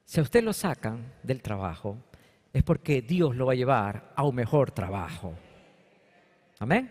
si 0.09 0.19
a 0.19 0.23
usted 0.23 0.43
lo 0.43 0.53
sacan 0.53 1.13
del 1.21 1.39
trabajo, 1.39 1.95
es 2.51 2.63
porque 2.63 3.03
Dios 3.03 3.35
lo 3.35 3.45
va 3.45 3.53
a 3.53 3.55
llevar 3.55 4.11
a 4.15 4.23
un 4.23 4.33
mejor 4.33 4.71
trabajo. 4.71 5.35
Amén. 6.57 6.89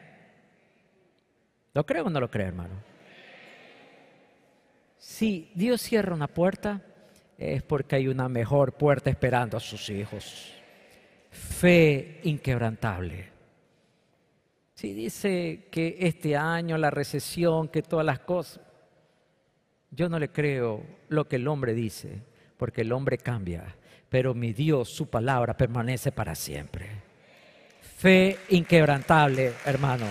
¿Lo 1.75 1.85
creo 1.85 2.05
o 2.05 2.11
no 2.11 2.21
lo 2.21 2.31
cree, 2.31 2.47
hermano? 2.47 2.77
Si 4.99 5.51
Dios 5.57 5.83
cierra 5.83 6.15
una 6.15 6.29
puerta, 6.29 6.81
es 7.37 7.65
porque 7.65 7.97
hay 7.97 8.07
una 8.07 8.29
mejor 8.29 8.75
puerta 8.75 9.11
esperando 9.11 9.57
a 9.57 9.61
sus 9.61 9.91
hijos. 9.91 10.55
Fe 11.33 12.21
inquebrantable. 12.23 13.31
Si 14.75 14.95
dice 14.95 15.67
que 15.73 15.97
este 15.99 16.37
año 16.37 16.79
la 16.79 16.93
recesión, 16.93 17.67
que 17.67 17.83
todas 17.83 18.07
las 18.07 18.21
cosas, 18.21 18.61
yo 19.91 20.09
no 20.09 20.21
le 20.21 20.31
creo 20.31 20.87
lo 21.09 21.27
que 21.27 21.35
el 21.35 21.49
hombre 21.49 21.75
dice, 21.75 22.23
porque 22.59 22.83
el 22.83 22.93
hombre 22.93 23.17
cambia, 23.17 23.77
pero 24.11 24.35
mi 24.35 24.53
Dios, 24.53 24.91
su 24.91 25.09
palabra 25.09 25.57
permanece 25.57 26.13
para 26.13 26.35
siempre. 26.35 26.91
Fe 27.97 28.39
inquebrantable, 28.51 29.55
hermano. 29.65 30.07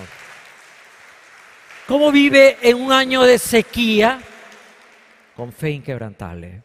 ¿Cómo 1.85 2.11
vive 2.11 2.57
en 2.61 2.77
un 2.77 2.91
año 2.91 3.21
de 3.21 3.37
sequía? 3.37 4.19
con 5.37 5.53
fe 5.53 5.69
inquebrantable. 5.69 6.63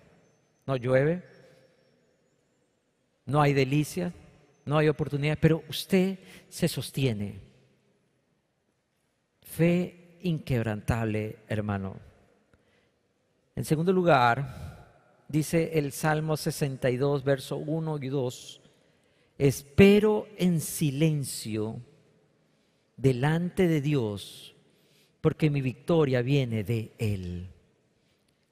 No 0.67 0.77
llueve, 0.77 1.23
no 3.27 3.43
hay 3.43 3.53
delicias, 3.53 4.15
no 4.65 4.79
hay 4.79 4.89
oportunidades, 4.89 5.39
pero 5.39 5.63
usted 5.69 6.19
se 6.49 6.69
sostiene. 6.69 7.39
Fe 9.43 10.17
inquebrantable, 10.23 11.41
hermano. 11.49 11.97
En 13.55 13.67
segundo 13.67 13.93
lugar, 13.93 14.72
dice 15.33 15.79
el 15.79 15.93
Salmo 15.93 16.37
62, 16.37 17.25
verso 17.25 17.57
1 17.57 17.99
y 18.03 18.09
2, 18.09 18.61
espero 19.39 20.29
en 20.37 20.61
silencio 20.61 21.81
delante 22.99 23.67
de 23.67 23.81
Dios, 23.81 24.55
porque 25.23 25.49
mi 25.49 25.63
victoria 25.63 26.21
viene 26.21 26.65
de 26.65 26.93
Él. 26.99 27.49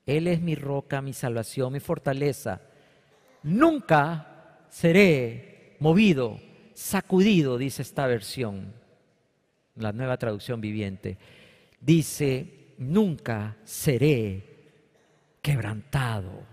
Él 0.06 0.26
es 0.26 0.40
mi 0.40 0.54
roca, 0.54 1.02
mi 1.02 1.12
salvación, 1.12 1.74
mi 1.74 1.80
fortaleza. 1.80 2.62
Nunca 3.42 4.64
seré 4.70 5.76
movido, 5.80 6.40
sacudido, 6.72 7.58
dice 7.58 7.82
esta 7.82 8.06
versión, 8.06 8.72
la 9.76 9.92
nueva 9.92 10.16
traducción 10.16 10.62
viviente. 10.62 11.18
Dice, 11.78 12.74
nunca 12.78 13.58
seré 13.64 14.44
quebrantado 15.42 16.49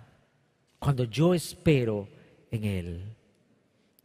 cuando 0.87 1.03
yo 1.03 1.33
espero 1.33 2.07
en 2.49 2.63
Él. 2.63 3.13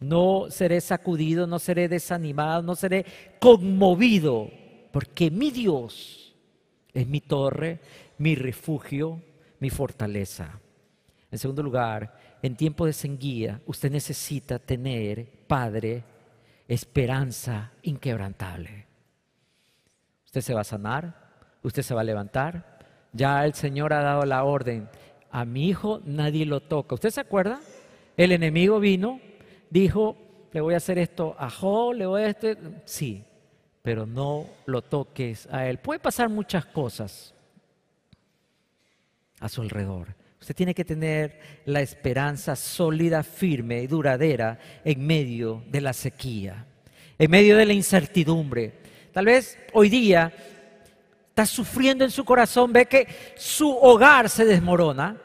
No 0.01 0.47
seré 0.51 0.81
sacudido, 0.81 1.47
no 1.47 1.61
seré 1.61 1.87
desanimado, 1.87 2.61
no 2.61 2.75
seré 2.75 3.07
conmovido, 3.39 4.51
porque 4.91 5.31
mi 5.31 5.53
Dios 5.53 6.35
es 6.93 7.07
mi 7.07 7.21
torre, 7.21 7.79
mi 8.19 8.35
refugio, 8.35 9.23
mi 9.61 9.71
fortaleza. 9.71 10.59
En 11.31 11.39
segundo 11.39 11.63
lugar, 11.63 12.19
en 12.43 12.57
tiempo 12.57 12.85
de 12.85 12.93
senguía, 12.93 13.61
usted 13.67 13.93
necesita 13.93 14.59
tener, 14.59 15.45
Padre, 15.47 16.03
esperanza 16.67 17.71
inquebrantable. 17.83 18.89
Usted 20.25 20.41
se 20.41 20.53
va 20.53 20.63
a 20.63 20.65
sanar, 20.65 21.31
usted 21.63 21.83
se 21.85 21.95
va 21.95 22.01
a 22.01 22.05
levantar. 22.05 22.73
Ya 23.13 23.45
el 23.45 23.55
Señor 23.55 23.93
ha 23.93 24.03
dado 24.03 24.25
la 24.25 24.43
orden. 24.43 24.89
A 25.33 25.47
mi 25.47 25.69
hijo 25.69 26.03
nadie 26.05 26.45
lo 26.45 26.61
toca. 26.61 26.95
¿Usted 26.95 27.11
se 27.11 27.21
acuerda? 27.21 27.61
El 28.19 28.33
enemigo 28.33 28.79
vino, 28.79 29.19
dijo, 29.71 30.17
le 30.53 30.61
voy 30.61 30.75
a 30.75 30.77
hacer 30.77 30.99
esto 30.99 31.35
a 31.39 31.51
le 31.95 32.05
voy 32.05 32.23
a 32.23 32.29
este. 32.29 32.59
Sí, 32.85 33.25
pero 33.81 34.05
no 34.05 34.47
lo 34.67 34.83
toques 34.83 35.49
a 35.51 35.67
él. 35.67 35.79
Puede 35.79 36.01
pasar 36.01 36.29
muchas 36.29 36.67
cosas 36.67 37.35
a 39.41 39.49
su 39.49 39.63
alrededor. 39.63 40.15
Usted 40.39 40.55
tiene 40.55 40.75
que 40.75 40.85
tener 40.85 41.41
la 41.65 41.81
esperanza 41.81 42.55
sólida, 42.55 43.23
firme 43.23 43.83
y 43.83 43.87
duradera 43.87 44.59
en 44.85 45.07
medio 45.07 45.65
de 45.71 45.81
la 45.81 45.95
sequía, 45.95 46.67
en 47.19 47.31
medio 47.31 47.57
de 47.57 47.65
la 47.65 47.73
incertidumbre. 47.73 48.75
Tal 49.13 49.27
vez 49.27 49.59
hoy 49.73 49.89
día 49.89 50.33
está 51.33 51.47
sufriendo 51.47 52.05
en 52.05 52.11
su 52.11 52.25
corazón, 52.25 52.73
ve 52.73 52.87
que 52.87 53.35
su 53.37 53.71
hogar 53.71 54.29
se 54.29 54.45
desmorona, 54.45 55.17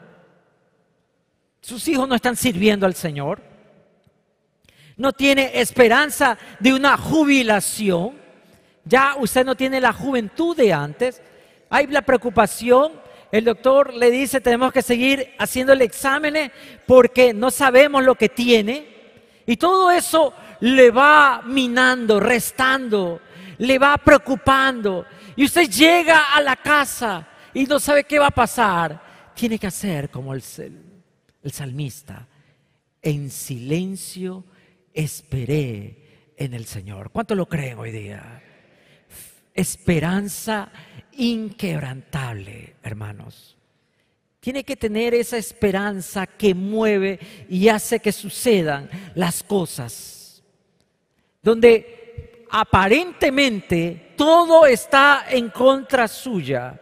sus 1.60 1.86
hijos 1.86 2.08
no 2.08 2.14
están 2.14 2.34
sirviendo 2.34 2.86
al 2.86 2.94
Señor, 2.94 3.42
no 4.96 5.12
tiene 5.12 5.60
esperanza 5.60 6.38
de 6.58 6.72
una 6.72 6.96
jubilación, 6.96 8.18
ya 8.84 9.16
usted 9.18 9.44
no 9.44 9.54
tiene 9.54 9.80
la 9.80 9.92
juventud 9.92 10.56
de 10.56 10.72
antes, 10.72 11.20
hay 11.68 11.86
la 11.88 12.02
preocupación 12.02 12.92
el 13.30 13.44
doctor 13.44 13.92
le 13.92 14.10
dice 14.10 14.40
tenemos 14.40 14.72
que 14.72 14.82
seguir 14.82 15.34
haciéndole 15.38 15.84
exámenes 15.84 16.50
porque 16.86 17.34
no 17.34 17.50
sabemos 17.50 18.02
lo 18.02 18.14
que 18.14 18.28
tiene. 18.28 18.96
Y 19.44 19.56
todo 19.56 19.90
eso 19.90 20.32
le 20.60 20.90
va 20.90 21.42
minando, 21.44 22.20
restando, 22.20 23.20
le 23.58 23.78
va 23.78 23.96
preocupando. 23.98 25.04
Y 25.38 25.44
usted 25.44 25.70
llega 25.70 26.34
a 26.34 26.40
la 26.40 26.56
casa 26.56 27.28
y 27.54 27.64
no 27.64 27.78
sabe 27.78 28.02
qué 28.02 28.18
va 28.18 28.26
a 28.26 28.32
pasar. 28.32 29.30
Tiene 29.36 29.56
que 29.56 29.68
hacer 29.68 30.10
como 30.10 30.34
el, 30.34 30.42
el 31.44 31.52
salmista. 31.52 32.26
En 33.00 33.30
silencio 33.30 34.44
esperé 34.92 36.32
en 36.36 36.54
el 36.54 36.66
Señor. 36.66 37.12
¿Cuánto 37.12 37.36
lo 37.36 37.48
creen 37.48 37.78
hoy 37.78 37.92
día? 37.92 38.42
Esperanza 39.54 40.72
inquebrantable, 41.12 42.74
hermanos. 42.82 43.56
Tiene 44.40 44.64
que 44.64 44.74
tener 44.74 45.14
esa 45.14 45.36
esperanza 45.36 46.26
que 46.26 46.52
mueve 46.52 47.20
y 47.48 47.68
hace 47.68 48.00
que 48.00 48.10
sucedan 48.10 48.90
las 49.14 49.44
cosas. 49.44 50.42
Donde 51.40 51.97
aparentemente 52.50 54.14
todo 54.16 54.66
está 54.66 55.26
en 55.30 55.50
contra 55.50 56.08
suya, 56.08 56.78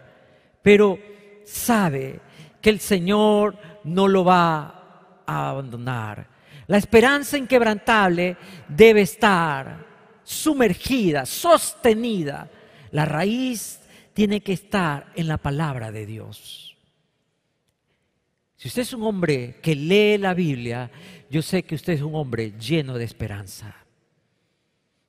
pero 0.63 0.99
sabe 1.45 2.21
que 2.61 2.71
el 2.71 2.81
Señor 2.81 3.57
no 3.85 4.09
lo 4.09 4.25
va 4.25 5.23
a 5.27 5.51
abandonar. 5.51 6.29
La 6.67 6.79
esperanza 6.79 7.39
inquebrantable 7.39 8.37
debe 8.69 9.03
estar 9.03 9.87
sumergida, 10.25 11.25
sostenida. 11.25 12.51
La 12.91 13.05
raíz 13.05 13.81
tiene 14.13 14.41
que 14.41 14.53
estar 14.53 15.13
en 15.15 15.29
la 15.29 15.37
palabra 15.37 15.93
de 15.93 16.07
Dios. 16.07 16.77
Si 18.57 18.69
usted 18.69 18.83
es 18.83 18.93
un 18.95 19.05
hombre 19.05 19.61
que 19.63 19.77
lee 19.77 20.19
la 20.19 20.35
Biblia, 20.35 20.91
yo 21.31 21.43
sé 21.43 21.63
que 21.63 21.75
usted 21.77 21.93
es 21.93 22.03
un 22.03 22.15
hombre 22.15 22.55
lleno 22.59 22.95
de 22.99 23.05
esperanza. 23.05 23.86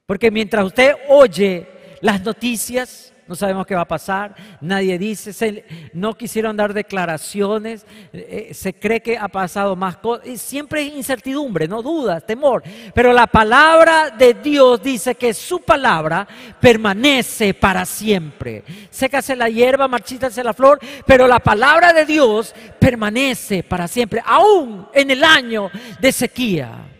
Porque 0.07 0.31
mientras 0.31 0.65
usted 0.65 0.95
oye 1.09 1.67
las 1.99 2.21
noticias, 2.21 3.11
no 3.27 3.35
sabemos 3.35 3.67
qué 3.67 3.75
va 3.75 3.81
a 3.81 3.87
pasar, 3.89 4.33
nadie 4.61 4.97
dice, 4.97 5.65
no 5.91 6.15
quisieron 6.15 6.55
dar 6.55 6.73
declaraciones, 6.73 7.85
eh, 8.13 8.51
se 8.53 8.73
cree 8.73 9.01
que 9.01 9.17
ha 9.17 9.27
pasado 9.27 9.75
más 9.75 9.97
cosas, 9.97 10.39
siempre 10.39 10.79
hay 10.79 10.95
incertidumbre, 10.95 11.67
no 11.67 11.81
dudas, 11.81 12.25
temor, 12.25 12.63
pero 12.93 13.11
la 13.11 13.27
palabra 13.27 14.09
de 14.11 14.33
Dios 14.33 14.81
dice 14.81 15.15
que 15.15 15.33
su 15.33 15.59
palabra 15.59 16.25
permanece 16.61 17.53
para 17.53 17.83
siempre. 17.83 18.63
Sécase 18.89 19.35
la 19.35 19.49
hierba, 19.49 19.89
marchítase 19.89 20.41
la 20.41 20.53
flor, 20.53 20.79
pero 21.05 21.27
la 21.27 21.39
palabra 21.39 21.91
de 21.91 22.05
Dios 22.05 22.55
permanece 22.79 23.61
para 23.61 23.89
siempre, 23.89 24.21
aún 24.25 24.87
en 24.93 25.11
el 25.11 25.21
año 25.25 25.69
de 25.99 26.13
sequía. 26.13 26.93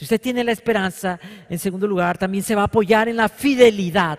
Si 0.00 0.06
usted 0.06 0.18
tiene 0.18 0.42
la 0.42 0.52
esperanza, 0.52 1.20
en 1.46 1.58
segundo 1.58 1.86
lugar, 1.86 2.16
también 2.16 2.42
se 2.42 2.54
va 2.54 2.62
a 2.62 2.64
apoyar 2.64 3.10
en 3.10 3.16
la 3.16 3.28
fidelidad 3.28 4.18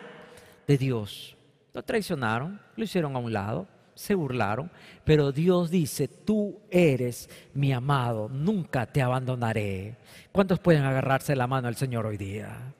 de 0.67 0.77
Dios. 0.77 1.35
Lo 1.73 1.81
traicionaron, 1.81 2.61
lo 2.75 2.83
hicieron 2.83 3.15
a 3.15 3.17
un 3.17 3.33
lado, 3.33 3.67
se 3.95 4.13
burlaron, 4.13 4.69
pero 5.03 5.31
Dios 5.31 5.71
dice, 5.71 6.07
tú 6.07 6.59
eres 6.69 7.27
mi 7.55 7.73
amado, 7.73 8.29
nunca 8.29 8.85
te 8.85 9.01
abandonaré. 9.01 9.97
¿Cuántos 10.31 10.59
pueden 10.59 10.83
agarrarse 10.83 11.35
la 11.35 11.47
mano 11.47 11.67
al 11.67 11.75
Señor 11.75 12.05
hoy 12.05 12.17
día? 12.17 12.75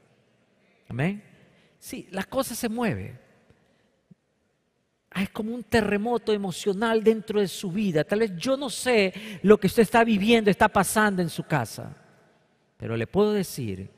Amén. 0.87 1.23
Sí, 1.79 2.07
las 2.11 2.27
cosas 2.27 2.59
se 2.59 2.69
mueven. 2.69 3.19
Es 5.15 5.29
como 5.31 5.55
un 5.55 5.63
terremoto 5.63 6.33
emocional 6.33 7.03
dentro 7.03 7.39
de 7.39 7.47
su 7.47 7.71
vida. 7.71 8.03
Tal 8.03 8.19
vez 8.19 8.37
yo 8.37 8.55
no 8.55 8.69
sé 8.69 9.11
lo 9.41 9.59
que 9.59 9.65
usted 9.65 9.81
está 9.81 10.03
viviendo, 10.03 10.51
está 10.51 10.67
pasando 10.69 11.23
en 11.23 11.29
su 11.29 11.41
casa. 11.41 11.97
Pero 12.82 12.98
le 12.98 13.06
puedo 13.06 13.32
decir 13.32 13.91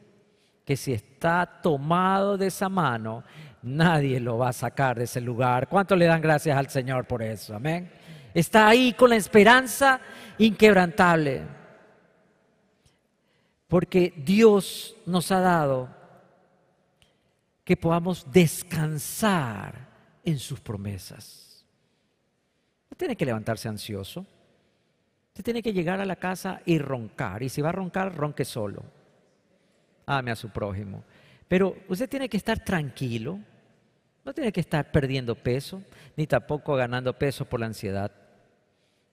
que 0.65 0.76
si 0.76 0.91
está 0.91 1.46
tomado 1.46 2.38
de 2.38 2.48
esa 2.48 2.67
mano, 2.67 3.24
nadie 3.62 4.19
lo 4.19 4.38
va 4.38 4.50
a 4.50 4.54
sacar 4.54 4.98
de 4.98 5.06
ese 5.06 5.22
lugar. 5.22 5.69
¿Cuánto 5.69 5.96
le 5.96 6.06
dan 6.06 6.19
gracias 6.19 6.58
al 6.58 6.69
Señor 6.69 7.08
por 7.08 7.24
eso? 7.24 7.56
Amén. 7.56 7.89
Está 8.34 8.67
ahí 8.67 8.91
con 8.91 9.10
la 9.10 9.15
esperanza 9.15 10.02
inquebrantable. 10.38 11.43
Porque 13.69 14.13
Dios 14.17 14.98
nos 15.06 15.32
ha 15.32 15.39
dado 15.39 15.88
que 17.63 17.78
podamos 17.78 18.30
descansar 18.34 19.88
en 20.26 20.38
sus 20.38 20.60
promesas. 20.60 21.65
No 22.91 22.98
tiene 22.98 23.15
que 23.15 23.26
levantarse 23.26 23.69
ansioso. 23.69 24.26
Usted 25.34 25.46
tiene 25.46 25.63
que 25.63 25.74
llegar 25.74 26.00
a 26.00 26.06
la 26.06 26.15
casa 26.15 26.62
y 26.63 26.78
roncar. 26.78 27.41
Y 27.41 27.50
si 27.50 27.60
va 27.60 27.69
a 27.69 27.72
roncar, 27.72 28.15
ronque 28.15 28.46
solo. 28.46 28.84
Ame 30.06 30.30
a 30.30 30.36
su 30.36 30.50
prójimo. 30.50 31.04
Pero 31.48 31.76
usted 31.88 32.08
tiene 32.08 32.30
que 32.30 32.38
estar 32.38 32.63
tranquilo, 32.63 33.39
no 34.24 34.32
tiene 34.32 34.52
que 34.52 34.60
estar 34.60 34.91
perdiendo 34.91 35.34
peso, 35.34 35.82
ni 36.15 36.28
tampoco 36.28 36.76
ganando 36.76 37.17
peso 37.17 37.46
por 37.46 37.60
la 37.60 37.65
ansiedad. 37.65 38.12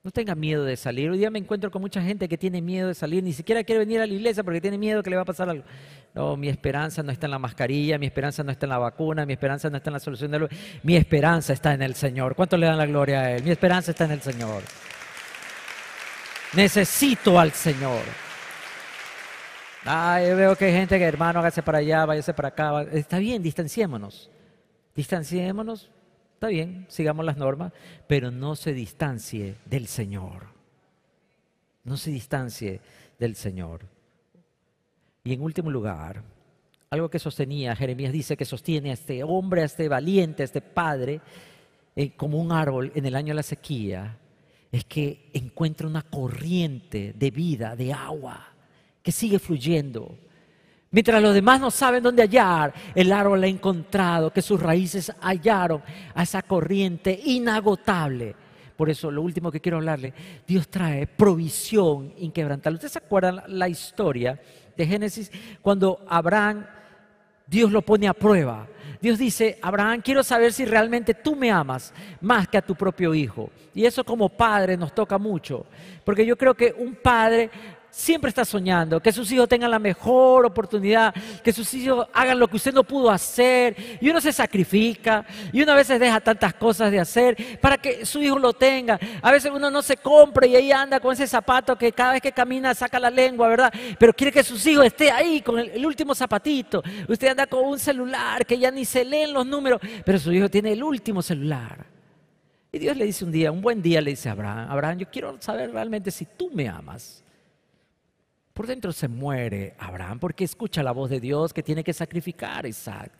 No 0.02 0.10
tenga 0.10 0.34
miedo 0.34 0.64
de 0.64 0.76
salir. 0.76 1.08
Hoy 1.08 1.16
día 1.16 1.30
me 1.30 1.38
encuentro 1.38 1.70
con 1.70 1.80
mucha 1.80 2.02
gente 2.02 2.28
que 2.28 2.36
tiene 2.36 2.60
miedo 2.60 2.88
de 2.88 2.94
salir, 2.94 3.22
ni 3.22 3.32
siquiera 3.32 3.64
quiere 3.64 3.78
venir 3.78 4.02
a 4.02 4.06
la 4.06 4.12
iglesia 4.12 4.44
porque 4.44 4.60
tiene 4.60 4.76
miedo 4.76 5.02
que 5.02 5.08
le 5.08 5.16
va 5.16 5.22
a 5.22 5.26
pasar 5.26 5.48
algo. 5.48 5.64
No, 6.14 6.36
mi 6.36 6.50
esperanza 6.50 7.02
no 7.02 7.12
está 7.12 7.28
en 7.28 7.30
la 7.30 7.38
mascarilla, 7.38 7.98
mi 7.98 8.06
esperanza 8.06 8.42
no 8.42 8.52
está 8.52 8.66
en 8.66 8.70
la 8.70 8.78
vacuna, 8.78 9.24
mi 9.24 9.32
esperanza 9.32 9.70
no 9.70 9.78
está 9.78 9.88
en 9.88 9.94
la 9.94 10.00
solución 10.00 10.30
de 10.30 10.38
lo... 10.38 10.48
Mi 10.82 10.96
esperanza 10.96 11.54
está 11.54 11.72
en 11.72 11.80
el 11.80 11.94
Señor. 11.94 12.34
¿Cuánto 12.34 12.58
le 12.58 12.66
dan 12.66 12.76
la 12.76 12.86
gloria 12.86 13.20
a 13.20 13.32
Él? 13.32 13.42
Mi 13.42 13.50
esperanza 13.50 13.90
está 13.90 14.04
en 14.04 14.12
el 14.12 14.20
Señor. 14.20 14.62
Necesito 16.54 17.38
al 17.38 17.52
Señor. 17.52 18.02
Ah, 19.84 20.20
yo 20.26 20.36
veo 20.36 20.56
que 20.56 20.66
hay 20.66 20.72
gente 20.72 20.98
que, 20.98 21.04
hermano, 21.04 21.38
hágase 21.38 21.62
para 21.62 21.78
allá, 21.78 22.04
váyase 22.04 22.34
para 22.34 22.48
acá. 22.48 22.82
Está 22.92 23.18
bien, 23.18 23.42
distanciémonos. 23.42 24.30
Distanciémonos, 24.94 25.90
está 26.34 26.48
bien, 26.48 26.86
sigamos 26.88 27.24
las 27.24 27.36
normas, 27.36 27.72
pero 28.06 28.30
no 28.30 28.56
se 28.56 28.74
distancie 28.74 29.56
del 29.64 29.86
Señor. 29.86 30.48
No 31.84 31.96
se 31.96 32.10
distancie 32.10 32.80
del 33.18 33.36
Señor. 33.36 33.86
Y 35.22 35.32
en 35.32 35.42
último 35.42 35.70
lugar, 35.70 36.22
algo 36.90 37.08
que 37.08 37.20
sostenía, 37.20 37.76
Jeremías 37.76 38.12
dice 38.12 38.36
que 38.36 38.44
sostiene 38.44 38.90
a 38.90 38.94
este 38.94 39.22
hombre, 39.22 39.62
a 39.62 39.66
este 39.66 39.88
valiente, 39.88 40.42
a 40.42 40.46
este 40.46 40.60
padre, 40.60 41.20
eh, 41.94 42.10
como 42.16 42.38
un 42.38 42.50
árbol 42.50 42.90
en 42.94 43.06
el 43.06 43.14
año 43.14 43.28
de 43.28 43.36
la 43.36 43.42
sequía, 43.44 44.18
es 44.70 44.84
que 44.84 45.30
encuentra 45.32 45.86
una 45.86 46.02
corriente 46.02 47.12
de 47.16 47.30
vida, 47.30 47.74
de 47.74 47.92
agua, 47.92 48.46
que 49.02 49.12
sigue 49.12 49.38
fluyendo. 49.38 50.16
Mientras 50.92 51.22
los 51.22 51.34
demás 51.34 51.60
no 51.60 51.70
saben 51.70 52.02
dónde 52.02 52.22
hallar, 52.22 52.74
el 52.94 53.12
árbol 53.12 53.44
ha 53.44 53.46
encontrado 53.46 54.32
que 54.32 54.42
sus 54.42 54.60
raíces 54.60 55.12
hallaron 55.20 55.82
a 56.14 56.22
esa 56.22 56.42
corriente 56.42 57.18
inagotable. 57.24 58.34
Por 58.76 58.90
eso 58.90 59.10
lo 59.10 59.22
último 59.22 59.52
que 59.52 59.60
quiero 59.60 59.78
hablarle, 59.78 60.14
Dios 60.46 60.68
trae 60.68 61.06
provisión 61.06 62.14
inquebrantable. 62.16 62.76
¿Ustedes 62.76 62.92
se 62.92 62.98
acuerdan 62.98 63.42
la 63.46 63.68
historia 63.68 64.40
de 64.76 64.86
Génesis 64.86 65.30
cuando 65.60 66.04
Abraham, 66.08 66.66
Dios 67.50 67.72
lo 67.72 67.82
pone 67.82 68.06
a 68.06 68.14
prueba? 68.14 68.68
Dios 69.00 69.18
dice, 69.18 69.58
Abraham, 69.60 70.02
quiero 70.02 70.22
saber 70.22 70.52
si 70.52 70.64
realmente 70.64 71.14
tú 71.14 71.34
me 71.34 71.50
amas 71.50 71.92
más 72.20 72.46
que 72.46 72.58
a 72.58 72.62
tu 72.62 72.76
propio 72.76 73.12
hijo. 73.14 73.50
Y 73.74 73.84
eso 73.86 74.04
como 74.04 74.28
padre 74.28 74.76
nos 74.76 74.94
toca 74.94 75.18
mucho, 75.18 75.66
porque 76.04 76.24
yo 76.24 76.36
creo 76.36 76.54
que 76.54 76.72
un 76.76 76.94
padre 76.94 77.50
siempre 77.90 78.28
está 78.28 78.44
soñando, 78.44 79.00
que 79.00 79.12
sus 79.12 79.30
hijos 79.32 79.48
tengan 79.48 79.70
la 79.70 79.78
mejor 79.78 80.46
oportunidad, 80.46 81.14
que 81.42 81.52
sus 81.52 81.72
hijos 81.74 82.06
hagan 82.12 82.38
lo 82.38 82.48
que 82.48 82.56
usted 82.56 82.72
no 82.72 82.84
pudo 82.84 83.10
hacer, 83.10 83.76
y 84.00 84.08
uno 84.08 84.20
se 84.20 84.32
sacrifica, 84.32 85.24
y 85.52 85.62
uno 85.62 85.72
a 85.72 85.76
veces 85.76 86.00
deja 86.00 86.20
tantas 86.20 86.54
cosas 86.54 86.90
de 86.90 87.00
hacer 87.00 87.58
para 87.60 87.78
que 87.78 88.06
su 88.06 88.22
hijo 88.22 88.38
lo 88.38 88.52
tenga. 88.52 88.98
A 89.22 89.32
veces 89.32 89.50
uno 89.54 89.70
no 89.70 89.82
se 89.82 89.96
compra 89.96 90.46
y 90.46 90.56
ahí 90.56 90.72
anda 90.72 91.00
con 91.00 91.12
ese 91.12 91.26
zapato 91.26 91.76
que 91.76 91.92
cada 91.92 92.12
vez 92.12 92.22
que 92.22 92.32
camina 92.32 92.74
saca 92.74 92.98
la 92.98 93.10
lengua, 93.10 93.48
¿verdad? 93.48 93.72
Pero 93.98 94.12
quiere 94.12 94.32
que 94.32 94.42
sus 94.42 94.64
hijos 94.66 94.86
estén 94.86 95.12
ahí 95.12 95.40
con 95.40 95.58
el, 95.58 95.84
último 95.84 96.14
zapatito. 96.14 96.82
Usted 97.08 97.28
anda 97.28 97.46
con 97.46 97.64
un 97.64 97.78
celular 97.78 98.46
que 98.46 98.58
ya 98.58 98.70
ni 98.70 98.84
se 98.84 99.04
leen 99.04 99.32
los 99.32 99.46
números, 99.46 99.80
pero 100.04 100.18
su 100.18 100.32
hijo 100.32 100.48
tiene 100.48 100.72
el 100.72 100.82
último 100.82 101.22
celular. 101.22 101.86
Y 102.72 102.78
Dios 102.78 102.96
le 102.96 103.04
dice 103.04 103.24
un 103.24 103.32
día, 103.32 103.50
un 103.50 103.60
buen 103.60 103.82
día 103.82 104.00
le 104.00 104.10
dice 104.10 104.28
a 104.28 104.32
Abraham, 104.32 104.70
Abraham, 104.70 104.98
yo 104.98 105.10
quiero 105.10 105.36
saber 105.40 105.72
realmente 105.72 106.10
si 106.10 106.24
tú 106.24 106.50
me 106.52 106.68
amas. 106.68 107.24
Por 108.60 108.66
dentro 108.66 108.92
se 108.92 109.08
muere 109.08 109.74
Abraham 109.78 110.18
porque 110.18 110.44
escucha 110.44 110.82
la 110.82 110.92
voz 110.92 111.08
de 111.08 111.18
Dios 111.18 111.54
que 111.54 111.62
tiene 111.62 111.82
que 111.82 111.94
sacrificar 111.94 112.66
a 112.66 112.68
Isaac. 112.68 113.10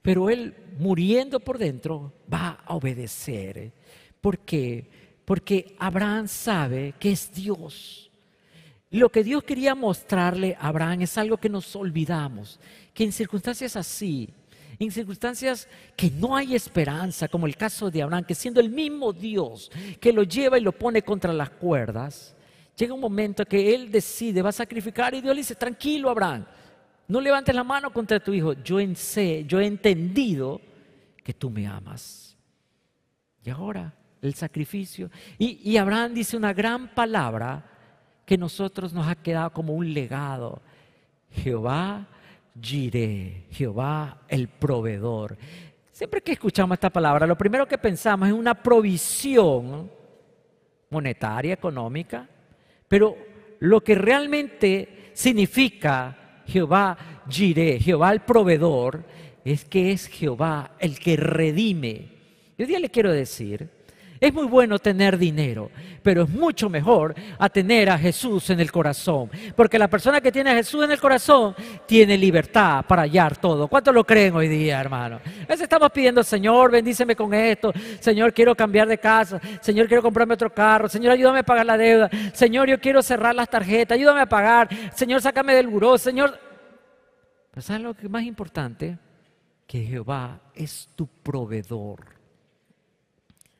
Pero 0.00 0.30
él, 0.30 0.54
muriendo 0.78 1.40
por 1.40 1.58
dentro, 1.58 2.12
va 2.32 2.60
a 2.64 2.76
obedecer. 2.76 3.72
¿Por 4.20 4.38
qué? 4.38 4.88
Porque 5.24 5.74
Abraham 5.80 6.28
sabe 6.28 6.94
que 7.00 7.10
es 7.10 7.34
Dios. 7.34 8.08
Lo 8.88 9.10
que 9.10 9.24
Dios 9.24 9.42
quería 9.42 9.74
mostrarle 9.74 10.56
a 10.60 10.68
Abraham 10.68 11.02
es 11.02 11.18
algo 11.18 11.38
que 11.38 11.48
nos 11.48 11.74
olvidamos, 11.74 12.60
que 12.92 13.02
en 13.02 13.10
circunstancias 13.10 13.74
así, 13.74 14.28
en 14.78 14.92
circunstancias 14.92 15.66
que 15.96 16.08
no 16.08 16.36
hay 16.36 16.54
esperanza, 16.54 17.26
como 17.26 17.48
el 17.48 17.56
caso 17.56 17.90
de 17.90 18.00
Abraham, 18.00 18.22
que 18.22 18.36
siendo 18.36 18.60
el 18.60 18.70
mismo 18.70 19.12
Dios 19.12 19.72
que 20.00 20.12
lo 20.12 20.22
lleva 20.22 20.56
y 20.56 20.62
lo 20.62 20.70
pone 20.70 21.02
contra 21.02 21.32
las 21.32 21.50
cuerdas, 21.50 22.33
llega 22.76 22.94
un 22.94 23.00
momento 23.00 23.44
que 23.44 23.74
él 23.74 23.90
decide, 23.90 24.42
va 24.42 24.50
a 24.50 24.52
sacrificar 24.52 25.14
y 25.14 25.20
Dios 25.20 25.34
le 25.34 25.40
dice, 25.40 25.54
tranquilo 25.54 26.10
Abraham, 26.10 26.44
no 27.08 27.20
levantes 27.20 27.54
la 27.54 27.64
mano 27.64 27.92
contra 27.92 28.20
tu 28.20 28.32
hijo, 28.32 28.54
yo 28.54 28.78
sé, 28.94 29.44
yo 29.46 29.60
he 29.60 29.66
entendido 29.66 30.60
que 31.22 31.34
tú 31.34 31.50
me 31.50 31.66
amas. 31.66 32.36
Y 33.44 33.50
ahora 33.50 33.94
el 34.22 34.34
sacrificio. 34.34 35.10
Y, 35.38 35.70
y 35.70 35.76
Abraham 35.76 36.14
dice 36.14 36.36
una 36.36 36.52
gran 36.52 36.94
palabra 36.94 37.62
que 38.24 38.38
nosotros 38.38 38.92
nos 38.92 39.06
ha 39.06 39.14
quedado 39.14 39.52
como 39.52 39.74
un 39.74 39.92
legado. 39.92 40.62
Jehová 41.30 42.08
Jireh, 42.60 43.46
Jehová 43.50 44.22
el 44.28 44.48
proveedor. 44.48 45.36
Siempre 45.90 46.22
que 46.22 46.32
escuchamos 46.32 46.76
esta 46.76 46.90
palabra, 46.90 47.26
lo 47.26 47.36
primero 47.36 47.66
que 47.66 47.78
pensamos 47.78 48.28
es 48.28 48.34
una 48.34 48.54
provisión 48.54 49.90
monetaria, 50.90 51.54
económica, 51.54 52.28
pero 52.88 53.16
lo 53.60 53.82
que 53.82 53.94
realmente 53.94 55.10
significa 55.12 56.42
Jehová 56.46 57.22
Jireh, 57.28 57.80
Jehová 57.80 58.12
el 58.12 58.20
proveedor, 58.20 59.04
es 59.44 59.64
que 59.64 59.92
es 59.92 60.06
Jehová 60.06 60.72
el 60.78 60.98
que 60.98 61.16
redime. 61.16 62.08
Yo 62.56 62.66
día 62.66 62.78
le 62.78 62.90
quiero 62.90 63.12
decir, 63.12 63.70
Es 64.24 64.32
muy 64.32 64.46
bueno 64.46 64.78
tener 64.78 65.18
dinero, 65.18 65.70
pero 66.02 66.22
es 66.22 66.30
mucho 66.30 66.70
mejor 66.70 67.14
tener 67.52 67.90
a 67.90 67.98
Jesús 67.98 68.48
en 68.48 68.58
el 68.58 68.72
corazón. 68.72 69.30
Porque 69.54 69.78
la 69.78 69.86
persona 69.86 70.18
que 70.22 70.32
tiene 70.32 70.48
a 70.48 70.54
Jesús 70.54 70.82
en 70.82 70.92
el 70.92 70.98
corazón 70.98 71.54
tiene 71.84 72.16
libertad 72.16 72.86
para 72.88 73.02
hallar 73.02 73.36
todo. 73.36 73.68
¿Cuántos 73.68 73.94
lo 73.94 74.02
creen 74.02 74.34
hoy 74.34 74.48
día, 74.48 74.80
hermano? 74.80 75.20
Veces 75.46 75.64
estamos 75.64 75.90
pidiendo, 75.92 76.22
Señor, 76.22 76.70
bendíceme 76.70 77.14
con 77.14 77.34
esto. 77.34 77.70
Señor, 78.00 78.32
quiero 78.32 78.54
cambiar 78.54 78.88
de 78.88 78.96
casa. 78.96 79.38
Señor, 79.60 79.88
quiero 79.88 80.02
comprarme 80.02 80.32
otro 80.32 80.54
carro. 80.54 80.88
Señor, 80.88 81.12
ayúdame 81.12 81.40
a 81.40 81.42
pagar 81.42 81.66
la 81.66 81.76
deuda. 81.76 82.08
Señor, 82.32 82.66
yo 82.66 82.80
quiero 82.80 83.02
cerrar 83.02 83.34
las 83.34 83.50
tarjetas. 83.50 83.94
Ayúdame 83.94 84.22
a 84.22 84.26
pagar. 84.26 84.70
Señor, 84.94 85.20
sácame 85.20 85.52
del 85.52 85.66
buró. 85.66 85.98
Señor. 85.98 86.40
Pero 87.50 87.60
¿sabes 87.60 87.82
lo 87.82 87.92
que 87.92 88.08
más 88.08 88.22
importante? 88.22 88.96
Que 89.66 89.84
Jehová 89.84 90.40
es 90.54 90.88
tu 90.96 91.06
proveedor. 91.06 92.13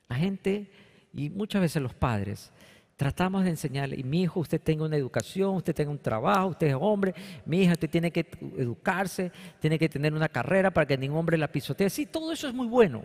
La 0.09 0.17
gente 0.17 0.71
y 1.12 1.31
muchas 1.31 1.62
veces 1.62 1.83
los 1.83 1.95
padres 1.95 2.53
tratamos 2.97 3.45
de 3.45 3.51
enseñarle, 3.51 3.97
y 3.99 4.05
mi 4.05 4.23
hijo, 4.23 4.40
usted 4.40 4.61
tenga 4.61 4.85
una 4.85 4.97
educación, 4.97 5.57
usted 5.57 5.75
tenga 5.75 5.90
un 5.90 5.99
trabajo, 5.99 6.49
usted 6.49 6.69
es 6.69 6.77
hombre, 6.79 7.14
mi 7.45 7.62
hija, 7.62 7.73
usted 7.73 7.90
tiene 7.90 8.11
que 8.11 8.27
educarse, 8.57 9.33
tiene 9.61 9.79
que 9.79 9.88
tener 9.88 10.14
una 10.14 10.29
carrera 10.29 10.71
para 10.71 10.87
que 10.87 10.97
ningún 10.97 11.19
hombre 11.19 11.37
la 11.37 11.51
pisotee. 11.51 11.90
Sí, 11.90 12.07
todo 12.07 12.33
eso 12.33 12.47
es 12.47 12.55
muy 12.55 12.69
bueno. 12.69 13.03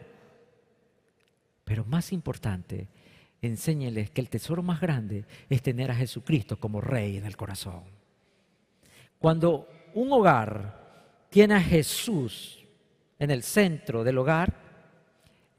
Pero 1.63 1.85
más 1.85 2.13
importante, 2.13 2.87
enséñeles 3.41 4.11
que 4.11 4.21
el 4.21 4.29
tesoro 4.29 4.61
más 4.61 4.79
grande 4.79 5.25
es 5.49 5.61
tener 5.61 5.91
a 5.91 5.95
Jesucristo 5.95 6.59
como 6.59 6.81
rey 6.81 7.17
en 7.17 7.25
el 7.25 7.37
corazón. 7.37 7.83
Cuando 9.17 9.67
un 9.93 10.11
hogar 10.11 11.25
tiene 11.29 11.55
a 11.55 11.61
Jesús 11.61 12.59
en 13.17 13.31
el 13.31 13.43
centro 13.43 14.03
del 14.03 14.17
hogar, 14.17 14.68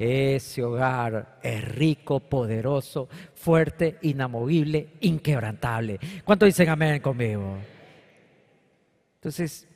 ese 0.01 0.63
hogar 0.63 1.39
es 1.43 1.63
rico, 1.63 2.21
poderoso, 2.21 3.07
fuerte, 3.35 3.99
inamovible, 4.01 4.95
inquebrantable. 5.01 6.01
¿Cuántos 6.25 6.47
dicen 6.47 6.71
amén 6.71 7.03
conmigo? 7.03 7.59
Entonces, 9.17 9.69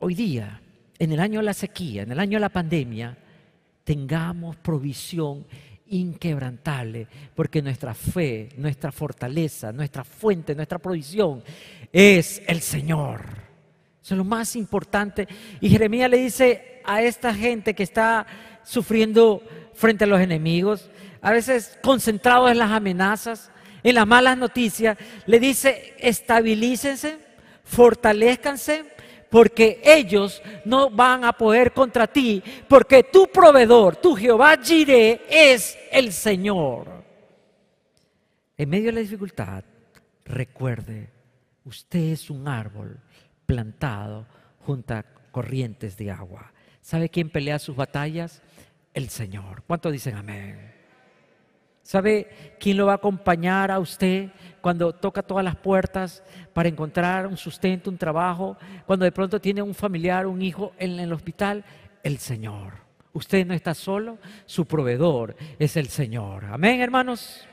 hoy 0.00 0.14
día, 0.14 0.62
en 0.98 1.12
el 1.12 1.20
año 1.20 1.40
de 1.40 1.44
la 1.44 1.52
sequía, 1.52 2.04
en 2.04 2.12
el 2.12 2.18
año 2.18 2.36
de 2.36 2.40
la 2.40 2.48
pandemia, 2.48 3.18
tengamos 3.84 4.56
provisión 4.56 5.44
inquebrantable, 5.88 7.06
porque 7.34 7.60
nuestra 7.60 7.92
fe, 7.92 8.48
nuestra 8.56 8.90
fortaleza, 8.90 9.72
nuestra 9.72 10.04
fuente, 10.04 10.54
nuestra 10.54 10.78
provisión 10.78 11.42
es 11.92 12.42
el 12.46 12.62
Señor. 12.62 13.26
Eso 14.02 14.14
es 14.14 14.18
lo 14.18 14.24
más 14.24 14.56
importante. 14.56 15.28
Y 15.60 15.68
Jeremías 15.68 16.08
le 16.08 16.16
dice 16.16 16.75
a 16.86 17.02
esta 17.02 17.34
gente 17.34 17.74
que 17.74 17.82
está 17.82 18.26
sufriendo 18.62 19.42
frente 19.74 20.04
a 20.04 20.06
los 20.06 20.20
enemigos, 20.20 20.90
a 21.20 21.32
veces 21.32 21.78
concentrados 21.82 22.50
en 22.50 22.58
las 22.58 22.70
amenazas, 22.70 23.50
en 23.82 23.94
las 23.94 24.06
malas 24.06 24.36
noticias, 24.36 24.96
le 25.26 25.38
dice, 25.38 25.94
estabilícense, 25.98 27.18
fortalezcanse, 27.64 28.84
porque 29.30 29.80
ellos 29.84 30.42
no 30.64 30.90
van 30.90 31.24
a 31.24 31.32
poder 31.32 31.72
contra 31.72 32.06
ti, 32.06 32.42
porque 32.68 33.04
tu 33.04 33.28
proveedor, 33.28 33.96
tu 33.96 34.14
Jehová 34.14 34.56
Jireh, 34.56 35.22
es 35.28 35.76
el 35.90 36.12
Señor. 36.12 37.04
En 38.56 38.68
medio 38.70 38.86
de 38.86 38.92
la 38.92 39.00
dificultad, 39.00 39.64
recuerde, 40.24 41.10
usted 41.64 42.12
es 42.12 42.30
un 42.30 42.48
árbol 42.48 42.98
plantado 43.44 44.26
junto 44.64 44.94
a 44.94 45.04
corrientes 45.30 45.96
de 45.96 46.10
agua. 46.10 46.52
¿Sabe 46.86 47.08
quién 47.08 47.30
pelea 47.30 47.58
sus 47.58 47.74
batallas? 47.74 48.40
el 48.94 49.08
Señor. 49.08 49.64
¿Cuántos 49.66 49.92
dicen 49.92 50.14
amén? 50.14 50.72
¿Sabe 51.82 52.56
quién 52.60 52.76
lo 52.76 52.86
va 52.86 52.92
a 52.92 52.94
acompañar 52.94 53.72
a 53.72 53.80
usted 53.80 54.30
cuando 54.60 54.92
toca 54.92 55.20
todas 55.20 55.44
las 55.44 55.56
puertas 55.56 56.22
para 56.52 56.68
encontrar 56.68 57.26
un 57.26 57.36
sustento, 57.36 57.90
un 57.90 57.98
trabajo? 57.98 58.56
Cuando 58.86 59.04
de 59.04 59.10
pronto 59.10 59.40
tiene 59.40 59.62
un 59.62 59.74
familiar, 59.74 60.28
un 60.28 60.40
hijo 60.40 60.74
en 60.78 61.00
el 61.00 61.12
hospital, 61.12 61.64
el 62.04 62.18
Señor. 62.18 62.74
Usted 63.12 63.44
no 63.44 63.52
está 63.52 63.74
solo, 63.74 64.18
su 64.44 64.64
proveedor 64.64 65.34
es 65.58 65.76
el 65.76 65.88
Señor. 65.88 66.44
Amén, 66.44 66.80
hermanos. 66.80 67.48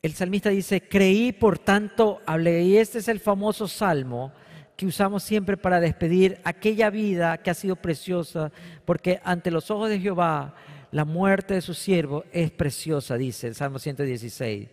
El 0.00 0.12
salmista 0.12 0.50
dice, 0.50 0.88
creí, 0.88 1.32
por 1.32 1.58
tanto, 1.58 2.20
hablé. 2.24 2.62
Y 2.62 2.76
este 2.76 3.00
es 3.00 3.08
el 3.08 3.18
famoso 3.18 3.66
salmo 3.66 4.32
que 4.76 4.86
usamos 4.86 5.22
siempre 5.22 5.56
para 5.56 5.80
despedir 5.80 6.40
aquella 6.44 6.90
vida 6.90 7.38
que 7.38 7.50
ha 7.50 7.54
sido 7.54 7.76
preciosa, 7.76 8.50
porque 8.84 9.20
ante 9.24 9.50
los 9.50 9.70
ojos 9.70 9.88
de 9.88 10.00
Jehová 10.00 10.54
la 10.90 11.04
muerte 11.04 11.54
de 11.54 11.60
su 11.60 11.74
siervo 11.74 12.24
es 12.32 12.50
preciosa, 12.50 13.16
dice 13.16 13.48
el 13.48 13.54
Salmo 13.54 13.78
116. 13.78 14.68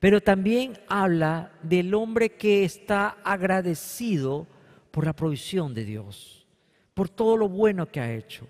Pero 0.00 0.20
también 0.20 0.78
habla 0.88 1.52
del 1.62 1.92
hombre 1.94 2.30
que 2.30 2.64
está 2.64 3.18
agradecido 3.24 4.46
por 4.90 5.04
la 5.04 5.12
provisión 5.12 5.74
de 5.74 5.84
Dios, 5.84 6.46
por 6.94 7.08
todo 7.08 7.36
lo 7.36 7.48
bueno 7.48 7.86
que 7.86 8.00
ha 8.00 8.12
hecho. 8.12 8.46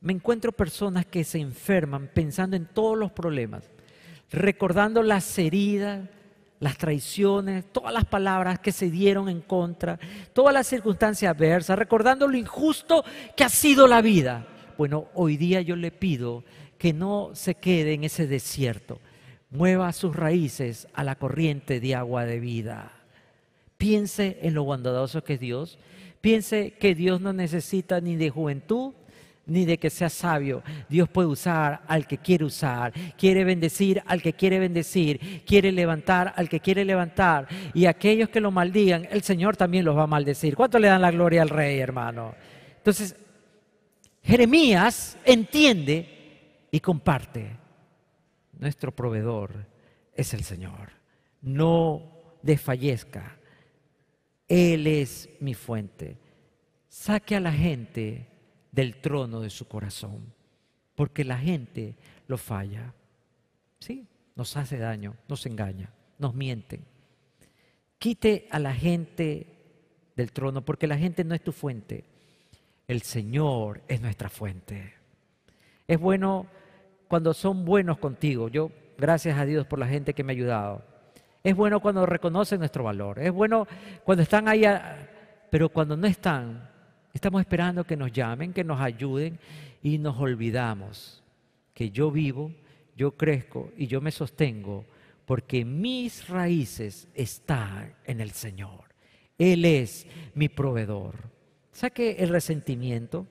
Me 0.00 0.12
encuentro 0.12 0.52
personas 0.52 1.06
que 1.06 1.24
se 1.24 1.38
enferman 1.38 2.10
pensando 2.12 2.56
en 2.56 2.66
todos 2.66 2.96
los 2.96 3.10
problemas, 3.10 3.70
recordando 4.30 5.02
las 5.02 5.38
heridas, 5.38 6.08
las 6.60 6.78
traiciones, 6.78 7.64
todas 7.72 7.92
las 7.92 8.04
palabras 8.04 8.58
que 8.58 8.72
se 8.72 8.90
dieron 8.90 9.28
en 9.28 9.40
contra, 9.40 9.98
todas 10.32 10.54
las 10.54 10.66
circunstancias 10.66 11.34
adversas, 11.34 11.78
recordando 11.78 12.26
lo 12.26 12.36
injusto 12.36 13.04
que 13.36 13.44
ha 13.44 13.48
sido 13.48 13.86
la 13.86 14.00
vida. 14.00 14.46
Bueno, 14.78 15.08
hoy 15.14 15.36
día 15.36 15.60
yo 15.60 15.76
le 15.76 15.90
pido 15.90 16.44
que 16.78 16.92
no 16.92 17.30
se 17.34 17.54
quede 17.54 17.94
en 17.94 18.04
ese 18.04 18.26
desierto, 18.26 19.00
mueva 19.50 19.92
sus 19.92 20.14
raíces 20.14 20.88
a 20.94 21.04
la 21.04 21.16
corriente 21.16 21.80
de 21.80 21.94
agua 21.94 22.24
de 22.24 22.40
vida. 22.40 22.92
Piense 23.78 24.38
en 24.42 24.54
lo 24.54 24.64
bondadoso 24.64 25.24
que 25.24 25.34
es 25.34 25.40
Dios, 25.40 25.78
piense 26.20 26.72
que 26.72 26.94
Dios 26.94 27.20
no 27.20 27.32
necesita 27.32 28.00
ni 28.00 28.16
de 28.16 28.30
juventud, 28.30 28.94
ni 29.46 29.64
de 29.64 29.78
que 29.78 29.90
sea 29.90 30.08
sabio. 30.08 30.62
Dios 30.88 31.08
puede 31.08 31.28
usar 31.28 31.82
al 31.86 32.06
que 32.06 32.18
quiere 32.18 32.44
usar, 32.44 32.92
quiere 33.16 33.44
bendecir 33.44 34.02
al 34.06 34.20
que 34.20 34.32
quiere 34.32 34.58
bendecir, 34.58 35.44
quiere 35.46 35.72
levantar 35.72 36.32
al 36.36 36.48
que 36.48 36.60
quiere 36.60 36.84
levantar. 36.84 37.46
Y 37.72 37.86
aquellos 37.86 38.28
que 38.28 38.40
lo 38.40 38.50
maldigan, 38.50 39.06
el 39.10 39.22
Señor 39.22 39.56
también 39.56 39.84
los 39.84 39.96
va 39.96 40.02
a 40.02 40.08
maldecir. 40.08 40.56
¿Cuánto 40.56 40.78
le 40.78 40.88
dan 40.88 41.02
la 41.02 41.10
gloria 41.10 41.42
al 41.42 41.48
rey, 41.48 41.78
hermano? 41.78 42.34
Entonces, 42.76 43.16
Jeremías 44.22 45.16
entiende 45.24 46.66
y 46.70 46.80
comparte. 46.80 47.56
Nuestro 48.58 48.94
proveedor 48.94 49.66
es 50.14 50.34
el 50.34 50.42
Señor. 50.42 50.90
No 51.42 52.02
desfallezca. 52.42 53.36
Él 54.48 54.86
es 54.86 55.28
mi 55.40 55.54
fuente. 55.54 56.16
Saque 56.88 57.36
a 57.36 57.40
la 57.40 57.52
gente 57.52 58.26
del 58.76 58.96
trono 58.96 59.40
de 59.40 59.48
su 59.48 59.66
corazón, 59.66 60.34
porque 60.94 61.24
la 61.24 61.38
gente 61.38 61.96
lo 62.28 62.36
falla. 62.36 62.92
¿Sí? 63.80 64.06
Nos 64.34 64.54
hace 64.58 64.76
daño, 64.76 65.16
nos 65.28 65.46
engaña, 65.46 65.90
nos 66.18 66.34
miente. 66.34 66.80
Quite 67.98 68.46
a 68.50 68.58
la 68.58 68.74
gente 68.74 69.46
del 70.14 70.30
trono, 70.30 70.62
porque 70.62 70.86
la 70.86 70.98
gente 70.98 71.24
no 71.24 71.34
es 71.34 71.42
tu 71.42 71.52
fuente. 71.52 72.04
El 72.86 73.00
Señor 73.00 73.80
es 73.88 74.02
nuestra 74.02 74.28
fuente. 74.28 74.92
Es 75.88 75.98
bueno 75.98 76.46
cuando 77.08 77.32
son 77.32 77.64
buenos 77.64 77.96
contigo. 77.96 78.48
Yo, 78.48 78.70
gracias 78.98 79.38
a 79.38 79.46
Dios 79.46 79.66
por 79.66 79.78
la 79.78 79.88
gente 79.88 80.12
que 80.12 80.22
me 80.22 80.32
ha 80.32 80.36
ayudado. 80.36 80.84
Es 81.42 81.56
bueno 81.56 81.80
cuando 81.80 82.04
reconocen 82.04 82.58
nuestro 82.58 82.84
valor. 82.84 83.20
Es 83.20 83.32
bueno 83.32 83.66
cuando 84.04 84.22
están 84.22 84.48
ahí, 84.48 84.64
pero 85.50 85.70
cuando 85.70 85.96
no 85.96 86.06
están, 86.06 86.75
Estamos 87.16 87.40
esperando 87.40 87.82
que 87.84 87.96
nos 87.96 88.12
llamen, 88.12 88.52
que 88.52 88.62
nos 88.62 88.78
ayuden 88.78 89.38
y 89.82 89.96
nos 89.96 90.18
olvidamos 90.18 91.24
que 91.72 91.90
yo 91.90 92.10
vivo, 92.10 92.52
yo 92.94 93.16
crezco 93.16 93.72
y 93.74 93.86
yo 93.86 94.02
me 94.02 94.10
sostengo 94.10 94.84
porque 95.24 95.64
mis 95.64 96.28
raíces 96.28 97.08
están 97.14 97.94
en 98.04 98.20
el 98.20 98.32
Señor. 98.32 98.84
Él 99.38 99.64
es 99.64 100.06
mi 100.34 100.50
proveedor. 100.50 101.14
Saque 101.72 102.16
el 102.18 102.28
resentimiento, 102.28 103.26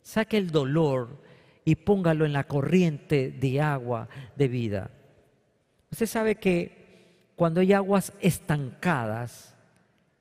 saque 0.00 0.38
el 0.38 0.50
dolor 0.50 1.22
y 1.66 1.74
póngalo 1.74 2.24
en 2.24 2.32
la 2.32 2.44
corriente 2.44 3.30
de 3.30 3.60
agua 3.60 4.08
de 4.36 4.48
vida. 4.48 4.90
Usted 5.92 6.06
sabe 6.06 6.36
que 6.36 7.28
cuando 7.36 7.60
hay 7.60 7.74
aguas 7.74 8.14
estancadas, 8.22 9.54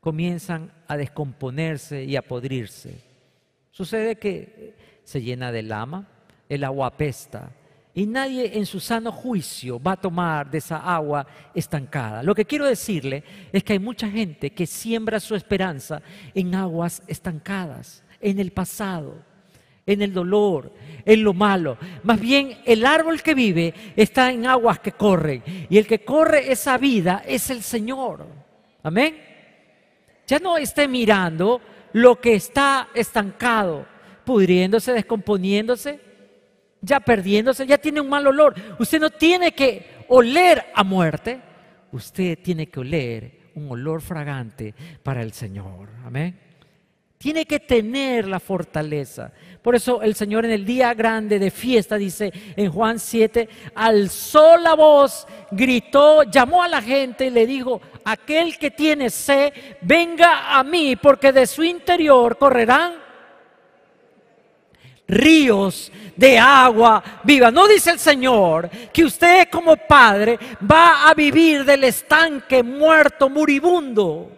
comienzan 0.07 0.71
a 0.87 0.95
descomponerse 0.95 2.05
y 2.05 2.15
a 2.15 2.21
podrirse. 2.21 2.97
Sucede 3.71 4.15
que 4.15 4.73
se 5.03 5.21
llena 5.21 5.51
de 5.51 5.63
lama, 5.63 6.07
el 6.47 6.63
agua 6.63 6.87
apesta 6.87 7.51
y 7.93 8.05
nadie 8.05 8.57
en 8.57 8.65
su 8.65 8.79
sano 8.79 9.11
juicio 9.11 9.81
va 9.81 9.91
a 9.91 10.01
tomar 10.01 10.49
de 10.49 10.59
esa 10.59 10.77
agua 10.77 11.27
estancada. 11.53 12.23
Lo 12.23 12.33
que 12.33 12.45
quiero 12.45 12.65
decirle 12.65 13.21
es 13.51 13.65
que 13.65 13.73
hay 13.73 13.79
mucha 13.79 14.09
gente 14.09 14.51
que 14.51 14.65
siembra 14.65 15.19
su 15.19 15.35
esperanza 15.35 16.01
en 16.33 16.55
aguas 16.55 17.03
estancadas, 17.05 18.01
en 18.21 18.39
el 18.39 18.51
pasado, 18.51 19.15
en 19.85 20.01
el 20.01 20.13
dolor, 20.13 20.71
en 21.03 21.21
lo 21.21 21.33
malo. 21.33 21.77
Más 22.03 22.17
bien 22.17 22.59
el 22.63 22.85
árbol 22.85 23.21
que 23.21 23.35
vive 23.35 23.73
está 23.97 24.31
en 24.31 24.45
aguas 24.45 24.79
que 24.79 24.93
corren. 24.93 25.43
Y 25.69 25.77
el 25.77 25.85
que 25.85 26.05
corre 26.05 26.49
esa 26.49 26.77
vida 26.77 27.23
es 27.27 27.49
el 27.49 27.61
Señor. 27.61 28.25
Amén. 28.83 29.26
Ya 30.27 30.39
no 30.39 30.57
esté 30.57 30.87
mirando 30.87 31.61
lo 31.93 32.19
que 32.19 32.35
está 32.35 32.89
estancado, 32.93 33.85
pudriéndose, 34.25 34.91
descomponiéndose, 34.93 35.99
ya 36.81 36.99
perdiéndose, 36.99 37.65
ya 37.65 37.77
tiene 37.77 38.01
un 38.01 38.09
mal 38.09 38.27
olor. 38.27 38.53
Usted 38.77 38.99
no 38.99 39.09
tiene 39.09 39.53
que 39.53 40.03
oler 40.09 40.65
a 40.75 40.83
muerte, 40.83 41.41
usted 41.91 42.37
tiene 42.43 42.67
que 42.67 42.79
oler 42.79 43.37
un 43.55 43.71
olor 43.71 44.01
fragante 44.01 44.75
para 45.01 45.21
el 45.23 45.31
Señor. 45.31 45.89
Amén. 46.05 46.46
Tiene 47.17 47.45
que 47.45 47.59
tener 47.59 48.27
la 48.27 48.39
fortaleza. 48.39 49.31
Por 49.61 49.75
eso 49.75 50.01
el 50.01 50.13
Señor 50.13 50.45
en 50.45 50.51
el 50.51 50.65
día 50.65 50.93
grande 50.93 51.39
de 51.39 51.49
fiesta, 51.49 51.97
dice 51.97 52.31
en 52.55 52.71
Juan 52.71 52.99
7, 52.99 53.49
alzó 53.73 54.55
la 54.57 54.75
voz, 54.75 55.27
gritó, 55.51 56.23
llamó 56.23 56.61
a 56.61 56.67
la 56.67 56.81
gente 56.81 57.25
y 57.25 57.29
le 57.31 57.47
dijo, 57.47 57.81
aquel 58.05 58.57
que 58.57 58.69
tiene 58.69 59.09
sed, 59.09 59.51
venga 59.81 60.57
a 60.57 60.63
mí, 60.63 60.95
porque 60.95 61.31
de 61.31 61.47
su 61.47 61.63
interior 61.63 62.37
correrán 62.37 63.07
ríos 65.07 65.91
de 66.15 66.37
agua 66.37 67.03
viva. 67.23 67.49
No 67.49 67.67
dice 67.67 67.91
el 67.91 67.99
Señor 67.99 68.69
que 68.93 69.05
usted 69.05 69.47
como 69.49 69.75
padre 69.75 70.37
va 70.69 71.09
a 71.09 71.13
vivir 71.13 71.63
del 71.63 71.83
estanque 71.85 72.61
muerto, 72.61 73.29
moribundo. 73.29 74.31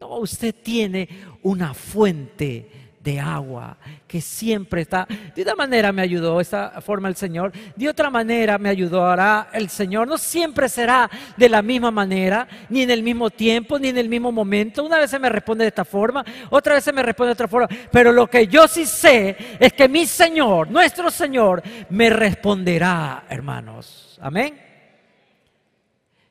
No, 0.00 0.18
usted 0.18 0.54
tiene 0.62 1.08
una 1.44 1.72
fuente 1.72 2.68
de 3.04 3.20
agua 3.20 3.76
que 4.08 4.20
siempre 4.20 4.80
está. 4.80 5.06
De 5.36 5.42
una 5.42 5.54
manera 5.54 5.92
me 5.92 6.00
ayudó 6.00 6.40
esa 6.40 6.80
forma 6.80 7.08
el 7.08 7.16
Señor, 7.16 7.52
de 7.76 7.88
otra 7.88 8.08
manera 8.08 8.56
me 8.56 8.70
ayudará 8.70 9.50
el 9.52 9.68
Señor. 9.68 10.08
No 10.08 10.16
siempre 10.16 10.68
será 10.70 11.10
de 11.36 11.48
la 11.50 11.60
misma 11.60 11.90
manera, 11.90 12.48
ni 12.70 12.80
en 12.80 12.90
el 12.90 13.02
mismo 13.02 13.28
tiempo, 13.28 13.78
ni 13.78 13.88
en 13.88 13.98
el 13.98 14.08
mismo 14.08 14.32
momento. 14.32 14.82
Una 14.82 14.98
vez 14.98 15.10
se 15.10 15.18
me 15.18 15.28
responde 15.28 15.64
de 15.64 15.68
esta 15.68 15.84
forma, 15.84 16.24
otra 16.50 16.74
vez 16.74 16.84
se 16.84 16.92
me 16.92 17.02
responde 17.02 17.28
de 17.28 17.34
otra 17.34 17.48
forma. 17.48 17.68
Pero 17.92 18.10
lo 18.10 18.26
que 18.26 18.46
yo 18.46 18.66
sí 18.66 18.86
sé 18.86 19.36
es 19.60 19.72
que 19.74 19.86
mi 19.86 20.06
Señor, 20.06 20.70
nuestro 20.70 21.10
Señor, 21.10 21.62
me 21.90 22.08
responderá, 22.08 23.24
hermanos. 23.28 24.18
Amén. 24.22 24.58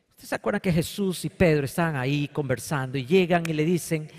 ¿Ustedes 0.09 0.30
se 0.30 0.36
acuerdan 0.36 0.61
que 0.61 0.72
Jesús 0.72 1.24
y 1.26 1.30
Pedro 1.30 1.66
están 1.66 1.95
ahí 1.97 2.30
conversando 2.30 2.97
y 2.97 3.05
llegan 3.05 3.43
y 3.47 3.53
le 3.53 3.64
dicen, 3.64 4.09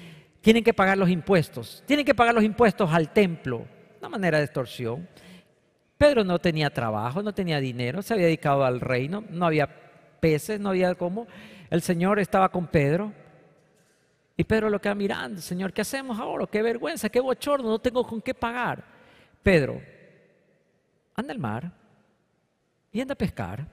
tienen 0.45 0.63
que 0.63 0.75
pagar 0.75 0.99
los 0.99 1.09
impuestos, 1.09 1.83
tienen 1.87 2.05
que 2.05 2.15
pagar 2.15 2.35
los 2.35 2.45
impuestos 2.45 2.93
al 2.93 3.15
templo, 3.15 3.67
una 3.99 4.11
manera 4.11 4.37
de 4.37 4.45
extorsión. 4.45 5.09
Pedro 5.97 6.23
no 6.23 6.39
tenía 6.39 6.69
trabajo, 6.69 7.23
no 7.23 7.33
tenía 7.33 7.61
dinero, 7.61 8.03
se 8.03 8.13
había 8.13 8.27
dedicado 8.27 8.63
al 8.63 8.79
reino, 8.79 9.25
no 9.31 9.47
había 9.47 9.67
peces, 10.21 10.61
no 10.61 10.69
había 10.69 10.95
cómo. 10.97 11.27
El 11.71 11.81
Señor 11.81 12.19
estaba 12.19 12.51
con 12.51 12.67
Pedro 12.67 13.11
y 14.37 14.45
Pedro 14.45 14.69
lo 14.69 14.83
queda 14.83 14.95
mirando, 14.95 15.41
Señor, 15.41 15.73
¿qué 15.73 15.81
hacemos 15.81 16.21
ahora? 16.21 16.47
Qué 16.47 16.61
vergüenza, 16.61 17.09
qué 17.09 17.21
bochorno, 17.21 17.71
no 17.71 17.79
tengo 17.79 18.07
con 18.07 18.21
qué 18.21 18.35
pagar. 18.35 18.85
Pedro, 19.43 19.81
anda 21.15 21.33
al 21.33 21.39
mar 21.39 21.73
y 22.93 23.01
anda 23.01 23.15
a 23.15 23.17
pescar. 23.17 23.67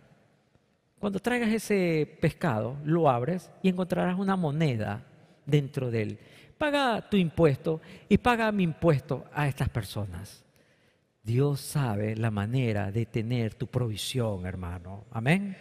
Cuando 1.00 1.20
traigas 1.20 1.50
ese 1.50 2.18
pescado, 2.22 2.78
lo 2.86 3.10
abres 3.10 3.52
y 3.62 3.68
encontrarás 3.68 4.18
una 4.18 4.38
moneda 4.38 5.04
dentro 5.46 5.92
de 5.92 6.02
él 6.02 6.20
paga 6.62 7.02
tu 7.10 7.18
impuesto 7.18 7.82
y 8.08 8.20
paga 8.20 8.52
mi 8.52 8.62
impuesto 8.62 9.26
a 9.34 9.48
estas 9.48 9.68
personas. 9.70 10.46
Dios 11.24 11.60
sabe 11.60 12.16
la 12.16 12.30
manera 12.30 12.92
de 12.92 13.08
tener 13.08 13.56
tu 13.56 13.66
provisión, 13.66 14.46
hermano. 14.46 15.06
Amén. 15.10 15.58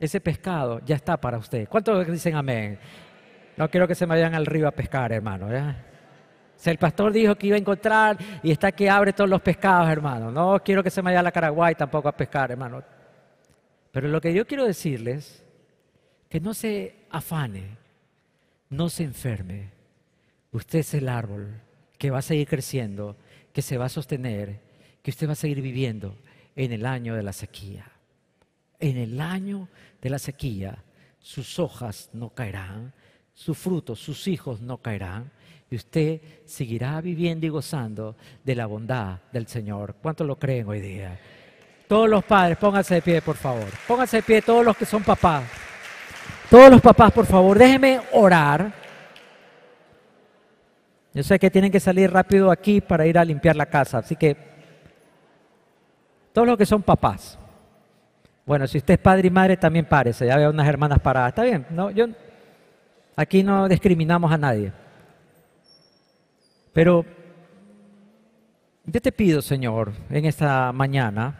Ese 0.00 0.20
pescado 0.20 0.80
ya 0.84 0.96
está 0.96 1.16
para 1.16 1.38
usted. 1.38 1.68
¿Cuántos 1.68 2.04
dicen 2.08 2.34
amén? 2.34 2.76
No 3.56 3.70
quiero 3.70 3.86
que 3.86 3.94
se 3.94 4.04
me 4.04 4.16
vayan 4.16 4.34
al 4.34 4.46
río 4.46 4.66
a 4.66 4.72
pescar, 4.72 5.12
hermano. 5.12 5.46
Si 6.56 6.68
el 6.68 6.78
pastor 6.78 7.12
dijo 7.12 7.36
que 7.36 7.46
iba 7.46 7.54
a 7.54 7.60
encontrar 7.60 8.18
y 8.42 8.50
está 8.50 8.72
que 8.72 8.90
abre 8.90 9.12
todos 9.12 9.30
los 9.30 9.42
pescados, 9.42 9.88
hermano. 9.90 10.32
No 10.32 10.60
quiero 10.60 10.82
que 10.82 10.90
se 10.90 11.02
me 11.02 11.10
vaya 11.10 11.20
a 11.20 11.22
la 11.22 11.30
Caraguay 11.30 11.76
tampoco 11.76 12.08
a 12.08 12.16
pescar, 12.16 12.50
hermano. 12.50 12.82
Pero 13.92 14.08
lo 14.08 14.20
que 14.20 14.34
yo 14.34 14.44
quiero 14.44 14.64
decirles, 14.64 15.46
que 16.28 16.40
no 16.40 16.52
se 16.52 17.06
afane 17.10 17.78
no 18.70 18.88
se 18.88 19.02
enferme. 19.02 19.70
Usted 20.52 20.78
es 20.80 20.94
el 20.94 21.08
árbol 21.08 21.60
que 21.98 22.10
va 22.10 22.18
a 22.18 22.22
seguir 22.22 22.48
creciendo, 22.48 23.16
que 23.52 23.62
se 23.62 23.76
va 23.76 23.86
a 23.86 23.90
sostener, 23.90 24.60
que 25.02 25.10
usted 25.10 25.28
va 25.28 25.32
a 25.32 25.36
seguir 25.36 25.60
viviendo 25.60 26.16
en 26.56 26.72
el 26.72 26.86
año 26.86 27.14
de 27.14 27.22
la 27.22 27.32
sequía. 27.32 27.90
En 28.78 28.96
el 28.96 29.20
año 29.20 29.68
de 30.00 30.10
la 30.10 30.18
sequía, 30.18 30.82
sus 31.18 31.58
hojas 31.58 32.08
no 32.12 32.30
caerán, 32.30 32.94
su 33.34 33.54
fruto, 33.54 33.94
sus 33.94 34.26
hijos 34.28 34.60
no 34.60 34.78
caerán, 34.78 35.30
y 35.70 35.76
usted 35.76 36.20
seguirá 36.46 37.00
viviendo 37.00 37.46
y 37.46 37.50
gozando 37.50 38.16
de 38.42 38.54
la 38.54 38.66
bondad 38.66 39.18
del 39.32 39.46
Señor. 39.46 39.96
¿Cuántos 40.00 40.26
lo 40.26 40.36
creen 40.36 40.66
hoy 40.66 40.80
día? 40.80 41.18
Todos 41.86 42.08
los 42.08 42.24
padres, 42.24 42.56
pónganse 42.56 42.94
de 42.94 43.02
pie, 43.02 43.22
por 43.22 43.36
favor. 43.36 43.68
Pónganse 43.86 44.18
de 44.18 44.22
pie 44.22 44.42
todos 44.42 44.64
los 44.64 44.76
que 44.76 44.86
son 44.86 45.02
papás. 45.02 45.44
Todos 46.50 46.68
los 46.68 46.80
papás, 46.80 47.12
por 47.12 47.26
favor, 47.26 47.56
déjenme 47.56 48.00
orar. 48.12 48.72
Yo 51.14 51.22
sé 51.22 51.38
que 51.38 51.48
tienen 51.48 51.70
que 51.70 51.78
salir 51.78 52.10
rápido 52.12 52.50
aquí 52.50 52.80
para 52.80 53.06
ir 53.06 53.16
a 53.16 53.24
limpiar 53.24 53.54
la 53.54 53.66
casa, 53.66 53.98
así 53.98 54.16
que 54.16 54.36
todos 56.32 56.48
los 56.48 56.58
que 56.58 56.66
son 56.66 56.82
papás. 56.82 57.38
Bueno, 58.44 58.66
si 58.66 58.78
usted 58.78 58.94
es 58.94 59.00
padre 59.00 59.28
y 59.28 59.30
madre, 59.30 59.56
también 59.56 59.84
párese. 59.84 60.26
Ya 60.26 60.36
veo 60.36 60.50
unas 60.50 60.66
hermanas 60.66 60.98
paradas. 60.98 61.28
Está 61.28 61.44
bien, 61.44 61.66
no, 61.70 61.92
yo 61.92 62.06
aquí 63.14 63.44
no 63.44 63.68
discriminamos 63.68 64.32
a 64.32 64.38
nadie. 64.38 64.72
Pero 66.72 67.04
yo 68.86 69.00
te 69.00 69.12
pido, 69.12 69.40
Señor, 69.40 69.92
en 70.10 70.24
esta 70.24 70.72
mañana, 70.72 71.32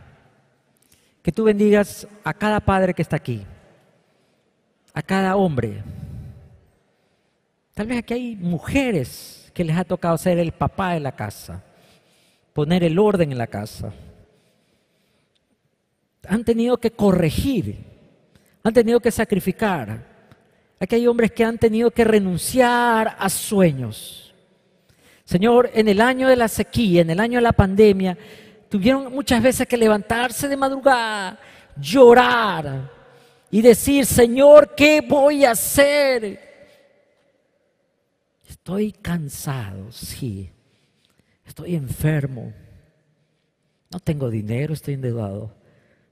que 1.21 1.33
tú 1.33 1.43
bendigas 1.43 2.07
a 2.23 2.33
cada 2.33 2.61
padre 2.61 2.95
que 2.95 3.03
está 3.03 3.17
aquí 3.17 3.45
a 4.95 5.03
cada 5.03 5.37
hombre. 5.37 5.83
Tal 7.75 7.87
vez 7.87 7.99
aquí 7.99 8.15
hay 8.15 8.37
mujeres 8.37 9.51
que 9.55 9.65
les 9.65 9.77
ha 9.77 9.85
tocado 9.85 10.19
ser 10.19 10.39
el 10.39 10.53
papá 10.53 10.95
de 10.95 11.01
la 11.01 11.13
casa, 11.13 11.63
poner 12.53 12.85
el 12.85 12.99
orden 12.99 13.33
en 13.33 13.39
la 13.39 13.47
casa. 13.47 13.93
Han 16.29 16.45
tenido 16.45 16.77
que 16.77 16.91
corregir, 16.91 17.77
han 18.63 18.75
tenido 18.75 19.01
que 19.01 19.11
sacrificar. 19.11 20.07
Aquí 20.79 20.95
hay 20.95 21.07
hombres 21.07 21.33
que 21.33 21.45
han 21.45 21.59
tenido 21.59 21.91
que 21.91 22.05
renunciar 22.05 23.17
a 23.19 23.29
sueños. 23.29 24.35
Señor, 25.25 25.71
en 25.75 25.89
el 25.89 26.01
año 26.01 26.29
de 26.29 26.37
la 26.37 26.49
sequía, 26.49 27.03
en 27.03 27.11
el 27.11 27.21
año 27.21 27.39
de 27.39 27.43
la 27.43 27.53
pandemia, 27.53 28.19
tuvieron 28.69 29.13
muchas 29.13 29.43
veces 29.43 29.67
que 29.67 29.77
levantarse 29.77 30.49
de 30.49 30.57
madrugada, 30.57 31.39
llorar, 31.77 32.91
y 33.51 33.63
decir, 33.63 34.07
Señor, 34.07 34.75
¿qué 34.75 35.01
voy 35.01 35.45
a 35.45 35.53
hacer? 35.53 36.39
Estoy 38.49 38.93
cansado, 38.93 39.91
sí. 39.91 40.51
Estoy 41.45 41.75
enfermo. 41.75 42.53
No 43.91 43.99
tengo 43.99 44.31
dinero, 44.31 44.73
estoy 44.75 44.95
endeudado. 44.95 45.53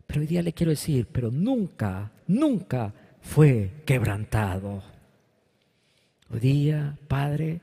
Pero 0.07 0.21
hoy 0.21 0.27
día 0.27 0.43
le 0.43 0.53
quiero 0.53 0.71
decir, 0.71 1.07
pero 1.13 1.31
nunca, 1.31 2.11
nunca 2.27 2.93
fue 3.21 3.71
quebrantado. 3.85 4.83
Hoy 6.31 6.41
día, 6.41 6.99
Padre, 7.07 7.61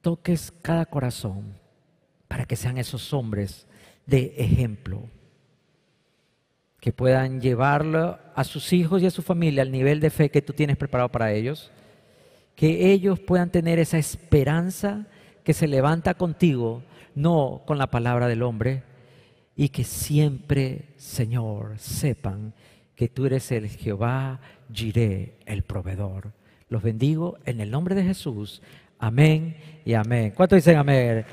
toques 0.00 0.52
cada 0.62 0.86
corazón 0.86 1.54
para 2.28 2.46
que 2.46 2.56
sean 2.56 2.78
esos 2.78 3.12
hombres 3.12 3.66
de 4.06 4.34
ejemplo 4.38 5.08
que 6.82 6.92
puedan 6.92 7.40
llevarlo 7.40 8.18
a 8.34 8.42
sus 8.42 8.72
hijos 8.72 9.00
y 9.00 9.06
a 9.06 9.12
su 9.12 9.22
familia 9.22 9.62
al 9.62 9.70
nivel 9.70 10.00
de 10.00 10.10
fe 10.10 10.30
que 10.30 10.42
tú 10.42 10.52
tienes 10.52 10.76
preparado 10.76 11.10
para 11.10 11.32
ellos, 11.32 11.70
que 12.56 12.90
ellos 12.90 13.20
puedan 13.20 13.50
tener 13.50 13.78
esa 13.78 13.98
esperanza 13.98 15.06
que 15.44 15.52
se 15.52 15.68
levanta 15.68 16.14
contigo, 16.14 16.82
no 17.14 17.62
con 17.66 17.78
la 17.78 17.86
palabra 17.86 18.26
del 18.26 18.42
hombre, 18.42 18.82
y 19.54 19.68
que 19.68 19.84
siempre, 19.84 20.88
Señor, 20.96 21.78
sepan 21.78 22.52
que 22.96 23.08
tú 23.08 23.26
eres 23.26 23.52
el 23.52 23.68
Jehová 23.68 24.40
Jiré, 24.72 25.36
el 25.46 25.62
proveedor. 25.62 26.32
Los 26.68 26.82
bendigo 26.82 27.38
en 27.44 27.60
el 27.60 27.70
nombre 27.70 27.94
de 27.94 28.02
Jesús. 28.02 28.60
Amén 28.98 29.56
y 29.84 29.94
amén. 29.94 30.32
¿Cuántos 30.34 30.56
dicen 30.56 30.78
amén? 30.78 31.24